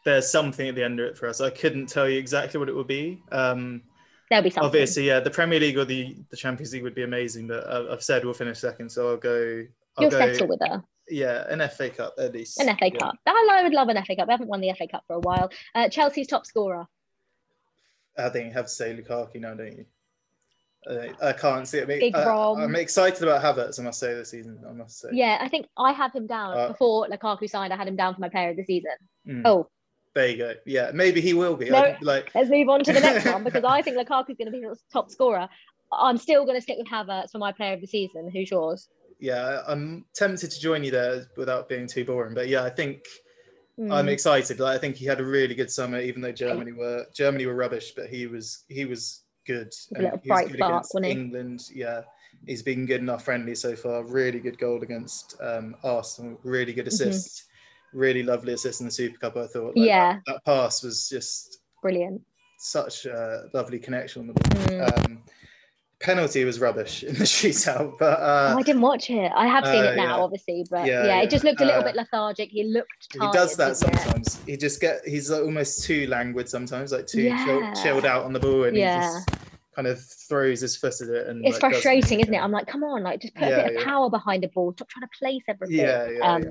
there's 0.06 0.30
something 0.30 0.68
at 0.68 0.76
the 0.76 0.84
end 0.84 1.00
of 1.00 1.08
it 1.08 1.18
for 1.18 1.28
us. 1.28 1.42
I 1.42 1.50
couldn't 1.50 1.88
tell 1.88 2.10
you 2.10 2.18
exactly 2.18 2.60
what 2.60 2.70
it 2.70 2.76
would 2.76 2.88
be. 2.88 3.22
Um, 3.32 3.82
There'll 4.30 4.44
be 4.44 4.50
something. 4.50 4.68
Obviously, 4.68 5.08
yeah, 5.08 5.20
the 5.20 5.32
Premier 5.32 5.60
League 5.60 5.78
or 5.78 5.86
the, 5.86 6.16
the 6.30 6.38
Champions 6.38 6.74
League 6.74 6.84
would 6.84 6.96
be 6.96 7.04
amazing, 7.04 7.48
but 7.48 7.68
I've 7.68 8.04
said 8.04 8.24
we'll 8.24 8.34
finish 8.34 8.60
second, 8.60 8.90
so 8.92 9.10
I'll 9.10 9.18
go. 9.18 9.66
I'll 9.98 10.04
You'll 10.04 10.12
go, 10.12 10.20
settle 10.20 10.48
with 10.48 10.60
her. 10.62 10.84
Yeah, 11.10 11.46
an 11.50 11.68
FA 11.70 11.90
Cup 11.90 12.14
at 12.20 12.34
least. 12.34 12.60
An 12.60 12.68
FA 12.78 12.92
yeah. 12.94 13.00
Cup. 13.00 13.16
I 13.26 13.64
would 13.64 13.74
love 13.74 13.90
an 13.90 14.04
FA 14.06 14.16
Cup. 14.16 14.28
We 14.28 14.32
haven't 14.34 14.48
won 14.48 14.62
the 14.62 14.72
FA 14.78 14.88
Cup 14.88 15.04
for 15.08 15.16
a 15.16 15.20
while. 15.20 15.50
Uh, 15.74 15.90
Chelsea's 15.90 16.28
top 16.28 16.46
scorer. 16.46 16.88
I 18.18 18.30
think 18.30 18.48
you 18.48 18.54
have 18.54 18.66
to 18.66 18.72
say 18.72 18.96
Lukaku 18.96 19.40
now, 19.40 19.56
don't 19.56 19.78
you? 19.78 19.86
I 21.22 21.34
can't 21.34 21.68
see 21.68 21.80
it. 21.80 21.88
Big 21.88 22.16
I, 22.16 22.64
am 22.64 22.76
excited 22.76 23.22
about 23.22 23.44
Havertz, 23.44 23.80
I 23.80 23.84
must 23.84 24.00
say, 24.00 24.14
this 24.14 24.32
season. 24.32 24.60
I 24.68 24.72
must 24.72 25.00
say. 25.00 25.10
Yeah, 25.12 25.38
I 25.42 25.50
think 25.50 25.68
I 25.78 25.92
have 25.92 26.14
him 26.14 26.26
down 26.26 26.58
uh, 26.58 26.68
before 26.70 27.08
Lukaku 27.08 27.50
signed. 27.50 27.74
I 27.74 27.76
had 27.76 27.88
him 27.88 27.96
down 27.96 28.16
for 28.16 28.22
my 28.22 28.30
player 28.30 28.52
of 28.52 28.58
the 28.58 28.64
season. 28.64 28.92
Mm. 29.28 29.42
Oh, 29.46 29.70
There 30.20 30.28
you 30.28 30.38
go. 30.38 30.54
Yeah, 30.66 30.92
maybe 30.94 31.22
he 31.22 31.34
will 31.34 31.56
be. 31.56 31.70
No, 31.70 31.96
like 32.02 32.30
Let's 32.36 32.50
move 32.50 32.68
on 32.68 32.84
to 32.84 32.92
the 32.92 33.00
next 33.00 33.26
one 33.26 33.46
because 33.46 33.64
I 33.64 33.82
think 33.84 33.96
Lukaku's 33.98 34.36
going 34.38 34.48
to 34.48 34.52
be 34.52 34.60
the 34.60 34.76
top 34.92 35.10
scorer. 35.10 35.48
I'm 35.94 36.18
still 36.18 36.44
going 36.44 36.58
to 36.58 36.62
stick 36.62 36.78
with 36.78 36.88
Havertz 36.88 37.32
for 37.32 37.38
my 37.38 37.54
player 37.54 37.74
of 37.74 37.80
the 37.82 37.88
season. 37.88 38.30
Who's 38.30 38.52
yours? 38.52 38.90
yeah, 39.22 39.62
I'm 39.68 40.06
tempted 40.14 40.52
to 40.52 40.60
join 40.60 40.84
you 40.84 40.92
there 40.92 41.26
without 41.38 41.68
being 41.70 41.88
too 41.88 42.04
boring. 42.04 42.34
But 42.34 42.48
yeah, 42.50 42.64
I 42.64 42.70
think 42.70 43.06
Hmm. 43.78 43.94
I'm 43.94 44.10
excited. 44.10 44.60
Like, 44.60 44.76
I 44.76 44.78
think 44.78 44.98
he 44.98 45.06
had 45.06 45.22
a 45.22 45.26
really 45.26 45.56
good 45.56 45.72
summer, 45.72 46.02
even 46.02 46.22
though 46.22 46.34
Germany 46.34 46.74
were 46.74 47.06
Germany 47.16 47.46
were 47.46 47.56
rubbish, 47.56 47.94
but 47.96 48.08
he 48.10 48.28
was 48.28 48.66
he 48.68 48.84
was 48.84 49.24
good. 49.48 49.72
A 49.96 50.02
little 50.02 50.22
bright 50.28 50.50
spark, 50.50 50.70
against 50.72 50.94
wasn't 50.94 51.06
he? 51.06 51.12
England. 51.14 51.62
Yeah, 51.74 52.02
he's 52.46 52.62
been 52.62 52.86
good 52.86 53.00
enough 53.00 53.24
friendly 53.24 53.56
so 53.56 53.78
far. 53.78 54.04
Really 54.04 54.42
good 54.42 54.58
goal 54.60 54.84
against 54.84 55.36
um, 55.42 55.78
Arsenal. 55.86 56.38
Really 56.44 56.74
good 56.74 56.88
Mm-hmm. 56.88 57.10
assist. 57.10 57.46
Really 57.93 58.23
lovely 58.23 58.54
assist 58.54 58.82
in 58.82 58.88
the 58.88 58.91
Super 58.91 59.17
Cup. 59.17 59.38
I 59.38 59.47
thought. 59.47 59.75
Like, 59.75 59.88
Yeah. 59.88 60.19
that, 60.25 60.34
that 60.34 60.45
pass 60.45 60.84
was 60.84 61.10
just 61.10 61.60
Brilliant. 61.82 62.21
such 62.60 63.06
a 63.06 63.45
lovely 63.54 63.80
connection 63.80 64.21
on 64.21 64.28
the 64.28 64.34
ball. 64.34 64.62
Mm. 64.67 65.06
Um, 65.06 65.23
penalty 65.99 66.45
was 66.45 66.60
rubbish 66.60 67.04
in 67.04 67.13
the 67.15 67.23
shootout, 67.25 67.93
but 67.99 68.19
uh, 68.19 68.54
oh, 68.56 68.60
I 68.60 68.63
didn't 68.63 68.82
watch 68.82 69.10
it. 69.10 69.32
I 69.36 69.47
have 69.47 69.65
seen 69.65 69.84
uh, 69.84 69.89
it 69.91 69.95
now, 69.97 70.17
yeah. 70.17 70.23
obviously, 70.23 70.65
but 70.69 70.86
Yeah, 70.86 71.04
yeah, 71.04 71.15
yeah. 71.17 71.21
it 71.23 71.30
just 71.30 71.43
looked 71.43 71.62
a 71.62 71.65
little 71.65 71.82
Uh, 71.82 71.86
bit 71.86 71.95
lethargic. 71.95 72.49
He 72.49 72.63
looked 72.63 73.08
he 73.12 73.19
tired. 73.19 73.34
does 73.34 73.56
that 73.58 73.71
it? 73.71 73.75
sometimes. 73.75 74.39
He 74.45 74.56
just 74.56 74.80
get 74.80 75.02
he's 75.06 75.30
like 75.30 75.41
almost 75.41 75.84
too 75.84 76.08
languid 76.08 76.47
sometimes, 76.47 76.91
like 76.91 77.08
too 77.08 77.30
chill, 77.45 77.73
chilled 77.82 78.06
out 78.06 78.23
on 78.23 78.34
the 78.34 78.39
ball, 78.39 78.65
and 78.65 78.78
Yeah. 78.78 79.02
he 79.02 79.08
just 79.17 79.30
kind 79.75 79.88
of 79.88 79.99
throws 80.28 80.62
his 80.62 80.75
foot 80.78 80.99
at 81.02 81.08
it. 81.10 81.28
And 81.28 81.45
It's 81.45 81.62
like, 81.62 81.71
frustrating, 81.71 82.19
isn't 82.21 82.34
it? 82.34 82.38
I'm 82.41 82.52
like, 82.52 82.67
come 82.67 82.84
on, 82.84 83.04
like 83.04 83.21
just 83.21 83.34
put 83.36 83.47
a 83.47 83.56
bit 83.63 83.75
of 83.78 83.84
power 83.84 84.10
behind 84.10 84.43
the 84.43 84.47
ball. 84.47 84.73
Stop 84.73 84.89
trying 84.89 85.04
to 85.08 85.17
place 85.17 85.41
everything. 85.47 85.78
Yeah, 85.78 86.10
yeah, 86.10 86.19
um, 86.34 86.43
yeah. 86.43 86.49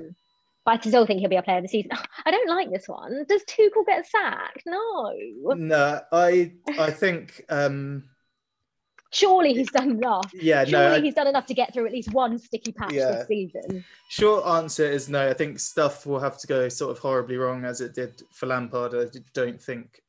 But 0.69 0.85
I 0.85 0.89
still 0.89 1.07
think 1.07 1.19
he'll 1.19 1.29
be 1.29 1.35
a 1.35 1.41
player 1.41 1.57
of 1.57 1.63
the 1.63 1.67
season. 1.69 1.91
I 2.25 2.29
don't 2.29 2.47
like 2.47 2.69
this 2.69 2.87
one. 2.87 3.25
Does 3.27 3.43
Tuchel 3.45 3.85
get 3.87 4.05
sacked? 4.07 4.61
No. 4.67 5.13
No, 5.55 5.99
I 6.11 6.51
I 6.77 6.91
think 6.91 7.43
um 7.49 8.03
Surely 9.11 9.53
he's 9.55 9.71
done 9.71 9.89
enough. 9.91 10.31
yeah 10.35 10.63
Surely 10.65 10.71
no. 10.89 10.93
I- 10.93 11.01
he's 11.01 11.15
done 11.15 11.25
enough 11.25 11.47
to 11.47 11.55
get 11.55 11.73
through 11.73 11.87
at 11.87 11.91
least 11.91 12.13
one 12.13 12.37
sticky 12.37 12.71
patch 12.73 12.93
Yeah. 12.93 13.11
this 13.11 13.27
season. 13.27 13.83
short 14.09 14.45
answer 14.45 14.85
is 14.85 15.09
no. 15.09 15.27
I 15.27 15.33
think 15.33 15.59
stuff 15.59 16.05
will 16.05 16.19
have 16.19 16.37
to 16.37 16.45
go 16.45 16.69
sort 16.69 16.91
of 16.91 16.99
horribly 16.99 17.37
wrong 17.37 17.65
as 17.65 17.81
it 17.81 17.95
did 17.95 18.21
for 18.31 18.45
Lampard. 18.45 18.93
I 18.93 19.05
don't 19.33 19.59
think 19.59 20.03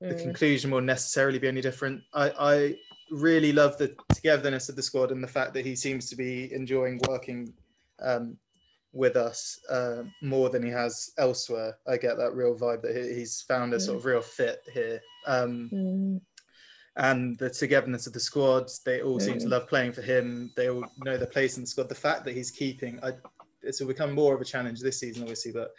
the 0.00 0.14
Mm. 0.14 0.22
conclusion 0.22 0.70
will 0.70 0.80
necessarily 0.80 1.40
be 1.40 1.48
any 1.48 1.60
different. 1.60 2.02
I, 2.14 2.30
I 2.54 2.76
really 3.10 3.52
love 3.52 3.76
the 3.78 3.96
togetherness 4.14 4.68
of 4.68 4.76
the 4.76 4.82
squad 4.82 5.10
and 5.10 5.22
the 5.22 5.28
fact 5.28 5.52
that 5.54 5.66
he 5.66 5.74
seems 5.74 6.08
to 6.10 6.16
be 6.16 6.52
enjoying 6.52 7.00
working 7.08 7.52
um, 8.00 8.36
with 8.92 9.16
us 9.16 9.58
uh, 9.70 10.02
more 10.20 10.50
than 10.50 10.62
he 10.62 10.70
has 10.70 11.10
elsewhere. 11.18 11.76
I 11.86 11.96
get 11.96 12.16
that 12.18 12.34
real 12.34 12.54
vibe 12.54 12.82
that 12.82 12.94
he's 12.94 13.42
found 13.42 13.72
a 13.72 13.80
sort 13.80 13.98
of 13.98 14.04
real 14.04 14.22
fit 14.22 14.60
here. 14.72 15.00
Um, 15.26 15.70
Mm. 15.72 16.20
and 16.96 17.38
the 17.38 17.48
togetherness 17.48 18.06
of 18.06 18.12
the 18.12 18.20
squad, 18.20 18.70
they 18.84 19.00
all 19.00 19.18
seem 19.18 19.38
to 19.38 19.46
Mm. 19.46 19.50
love 19.50 19.66
playing 19.68 19.92
for 19.92 20.02
him. 20.02 20.52
They 20.56 20.68
all 20.68 20.84
know 20.98 21.16
their 21.16 21.26
place 21.26 21.56
in 21.56 21.62
the 21.62 21.66
squad. 21.66 21.88
The 21.88 21.94
fact 21.94 22.24
that 22.24 22.34
he's 22.34 22.50
keeping, 22.50 23.02
I, 23.02 23.12
it's 23.62 23.82
become 23.82 24.12
more 24.12 24.34
of 24.34 24.40
a 24.42 24.44
challenge 24.44 24.80
this 24.80 25.00
season, 25.00 25.22
obviously, 25.22 25.52
but 25.52 25.72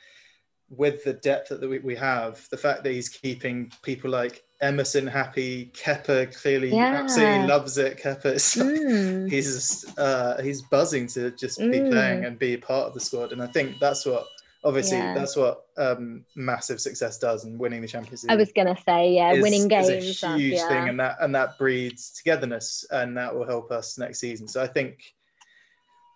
with 0.69 1.03
the 1.03 1.13
depth 1.13 1.49
that 1.49 1.61
we, 1.69 1.79
we 1.79 1.95
have, 1.95 2.47
the 2.49 2.57
fact 2.57 2.83
that 2.83 2.91
he's 2.91 3.09
keeping 3.09 3.71
people 3.83 4.09
like 4.09 4.43
Emerson 4.61 5.05
happy, 5.05 5.71
Kepa 5.73 6.33
clearly 6.41 6.69
Yeah. 6.73 6.93
absolutely 7.03 7.47
loves 7.47 7.77
it. 7.77 7.97
Kepa, 8.01 8.25
is 8.35 8.55
Mm. 8.55 9.29
he's 9.29 9.97
uh, 9.97 10.41
he's 10.41 10.61
buzzing 10.63 11.07
to 11.07 11.31
just 11.31 11.59
be 11.59 11.65
Mm. 11.79 11.91
playing 11.91 12.25
and 12.25 12.39
be 12.39 12.55
part 12.57 12.87
of 12.87 12.93
the 12.93 12.99
squad, 12.99 13.33
and 13.33 13.41
I 13.43 13.47
think 13.47 13.77
that's 13.79 14.05
what 14.05 14.25
obviously 14.63 14.97
Yeah. 14.97 15.13
that's 15.13 15.35
what 15.35 15.65
um, 15.77 16.23
massive 16.35 16.79
success 16.79 17.17
does, 17.19 17.43
and 17.43 17.59
winning 17.59 17.81
the 17.81 17.87
Champions 17.87 18.23
League 18.23 18.31
I 18.31 18.35
was 18.35 18.51
gonna 18.53 18.77
say, 18.85 19.11
yeah, 19.13 19.33
is- 19.33 19.43
winning 19.43 19.67
games. 19.67 19.89
is 19.89 20.23
a 20.23 20.37
huge 20.37 20.53
yeah. 20.53 20.67
thing, 20.69 20.89
and 20.89 20.99
that 20.99 21.17
and 21.19 21.35
that 21.35 21.57
breeds 21.57 22.11
togetherness, 22.11 22.85
and 22.89 23.17
that 23.17 23.35
will 23.35 23.45
help 23.45 23.69
us 23.71 23.97
next 23.97 24.19
season. 24.19 24.47
So 24.47 24.61
I 24.61 24.67
think, 24.67 25.13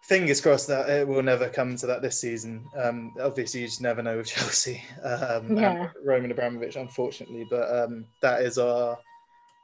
fingers 0.08 0.40
crossed 0.40 0.68
that 0.68 0.90
it 0.90 1.08
will 1.08 1.22
never 1.22 1.50
come 1.50 1.76
to 1.76 1.86
that 1.88 2.02
this 2.02 2.20
season. 2.20 2.66
Um, 2.76 3.14
obviously, 3.22 3.62
you 3.62 3.68
just 3.68 3.82
never 3.82 4.02
know 4.02 4.18
with 4.18 4.28
Chelsea, 4.34 4.82
um, 5.04 5.58
Yeah. 5.58 5.90
Roman 6.04 6.32
Abramovich, 6.32 6.76
unfortunately, 6.78 7.46
but 7.50 7.70
um, 7.76 8.06
that 8.22 8.42
is 8.42 8.58
our 8.58 8.98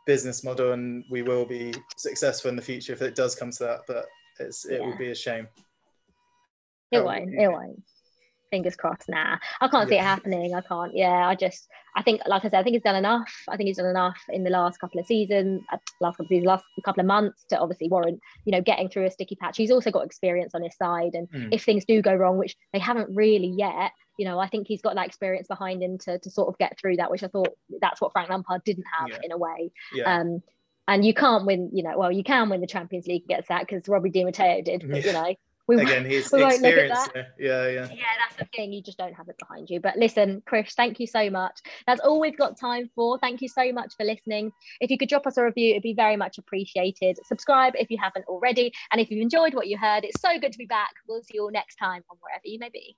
business 0.05 0.43
model, 0.43 0.73
and 0.73 1.05
we 1.09 1.21
will 1.21 1.45
be 1.45 1.73
successful 1.95 2.49
in 2.49 2.55
the 2.57 2.61
future 2.61 2.91
if 2.93 3.01
it 3.01 3.15
does 3.15 3.35
come 3.35 3.51
to 3.51 3.63
that. 3.63 3.79
But 3.87 4.05
it's 4.39 4.65
it 4.65 4.81
Yeah. 4.81 4.87
would 4.87 4.97
be 4.97 5.11
a 5.11 5.15
shame. 5.15 5.47
It 6.91 7.03
won't. 7.03 7.33
It 7.33 7.47
won't. 7.47 7.81
Fingers 8.53 8.75
crossed. 8.75 9.09
Nah, 9.09 9.37
I 9.61 9.67
can't 9.67 9.89
see 9.89 9.95
it 9.95 10.01
happening. 10.01 10.53
I 10.53 10.61
can't. 10.61 10.95
Yeah, 10.95 11.27
I 11.27 11.33
just. 11.33 11.67
I 11.95 12.03
think, 12.03 12.21
like 12.27 12.45
I 12.45 12.49
said, 12.49 12.59
I 12.59 12.63
think 12.63 12.75
he's 12.75 12.83
done 12.83 12.95
enough. 12.95 13.31
I 13.49 13.57
think 13.57 13.67
he's 13.67 13.77
done 13.77 13.87
enough 13.87 14.17
in 14.29 14.43
the 14.43 14.49
last 14.51 14.79
couple 14.79 14.99
of 14.99 15.07
seasons, 15.07 15.61
uh, 15.71 15.77
last 16.01 16.17
couple 16.17 16.25
of 16.25 16.29
seasons, 16.29 16.45
last 16.47 16.63
couple 16.85 17.01
of 17.01 17.07
months 17.07 17.45
to 17.49 17.57
obviously 17.59 17.87
warrant, 17.89 18.19
you 18.45 18.51
know, 18.51 18.61
getting 18.61 18.89
through 18.89 19.05
a 19.05 19.11
sticky 19.11 19.35
patch. 19.37 19.57
He's 19.57 19.71
also 19.71 19.89
got 19.89 20.05
experience 20.05 20.53
on 20.53 20.61
his 20.61 20.75
side, 20.77 21.15
and 21.15 21.27
Mm. 21.31 21.49
if 21.51 21.63
things 21.63 21.83
do 21.85 22.01
go 22.03 22.13
wrong, 22.13 22.37
which 22.37 22.55
they 22.73 22.79
haven't 22.79 23.09
really 23.15 23.47
yet, 23.57 23.91
you 24.19 24.25
know, 24.25 24.37
I 24.37 24.47
think 24.49 24.67
he's 24.67 24.81
got 24.83 24.93
that 24.95 25.07
experience 25.07 25.47
behind 25.47 25.81
him 25.81 25.97
to 26.05 26.19
to 26.19 26.29
sort 26.29 26.47
of 26.49 26.57
get 26.59 26.77
through 26.79 26.97
that. 26.97 27.09
Which 27.09 27.23
I 27.23 27.27
thought 27.27 27.53
that's 27.81 27.99
what 28.01 28.11
Frank 28.13 28.29
Lampard 28.29 28.63
didn't 28.63 28.85
have 28.99 29.09
Yeah. 29.09 29.19
in 29.23 29.31
a 29.31 29.37
way. 29.37 29.71
Yeah, 29.95 30.15
Um, 30.19 30.43
and 30.87 31.03
you 31.03 31.13
can't 31.13 31.45
win, 31.45 31.69
you 31.73 31.81
know, 31.83 31.97
well, 31.97 32.11
you 32.11 32.23
can 32.23 32.49
win 32.49 32.61
the 32.61 32.67
Champions 32.67 33.07
League 33.07 33.23
against 33.25 33.49
that 33.49 33.65
because 33.67 33.87
Robbie 33.87 34.09
Di 34.11 34.23
Matteo 34.23 34.61
did, 34.61 34.87
but 34.89 35.03
you 35.05 35.13
know, 35.13 35.33
we 35.67 35.81
again, 35.81 36.05
he's 36.09 36.31
we 36.31 36.41
won't 36.41 36.61
look 36.61 36.75
at 36.75 36.89
that. 36.89 37.33
Yeah, 37.39 37.67
yeah. 37.67 37.87
yeah, 37.91 38.03
that's 38.19 38.35
the 38.37 38.45
thing. 38.55 38.73
You 38.73 38.81
just 38.81 38.97
don't 38.97 39.13
have 39.13 39.29
it 39.29 39.37
behind 39.37 39.69
you. 39.69 39.79
But 39.79 39.97
listen, 39.97 40.41
Chris, 40.45 40.73
thank 40.73 40.99
you 40.99 41.07
so 41.07 41.29
much. 41.29 41.59
That's 41.87 42.01
all 42.01 42.19
we've 42.19 42.37
got 42.37 42.59
time 42.59 42.89
for. 42.95 43.17
Thank 43.19 43.41
you 43.41 43.47
so 43.47 43.71
much 43.71 43.93
for 43.95 44.05
listening. 44.05 44.51
If 44.81 44.89
you 44.89 44.97
could 44.97 45.09
drop 45.09 45.25
us 45.25 45.37
a 45.37 45.43
review, 45.43 45.71
it'd 45.71 45.83
be 45.83 45.93
very 45.93 46.17
much 46.17 46.37
appreciated. 46.37 47.17
Subscribe 47.25 47.73
if 47.75 47.89
you 47.89 47.97
haven't 48.01 48.25
already. 48.25 48.73
And 48.91 48.99
if 48.99 49.09
you 49.09 49.21
enjoyed 49.21 49.53
what 49.53 49.67
you 49.67 49.77
heard, 49.77 50.03
it's 50.03 50.21
so 50.21 50.39
good 50.39 50.51
to 50.51 50.57
be 50.57 50.65
back. 50.65 50.91
We'll 51.07 51.21
see 51.23 51.35
you 51.35 51.43
all 51.43 51.51
next 51.51 51.75
time 51.75 52.03
on 52.09 52.17
wherever 52.21 52.43
you 52.45 52.59
may 52.59 52.69
be. 52.69 52.97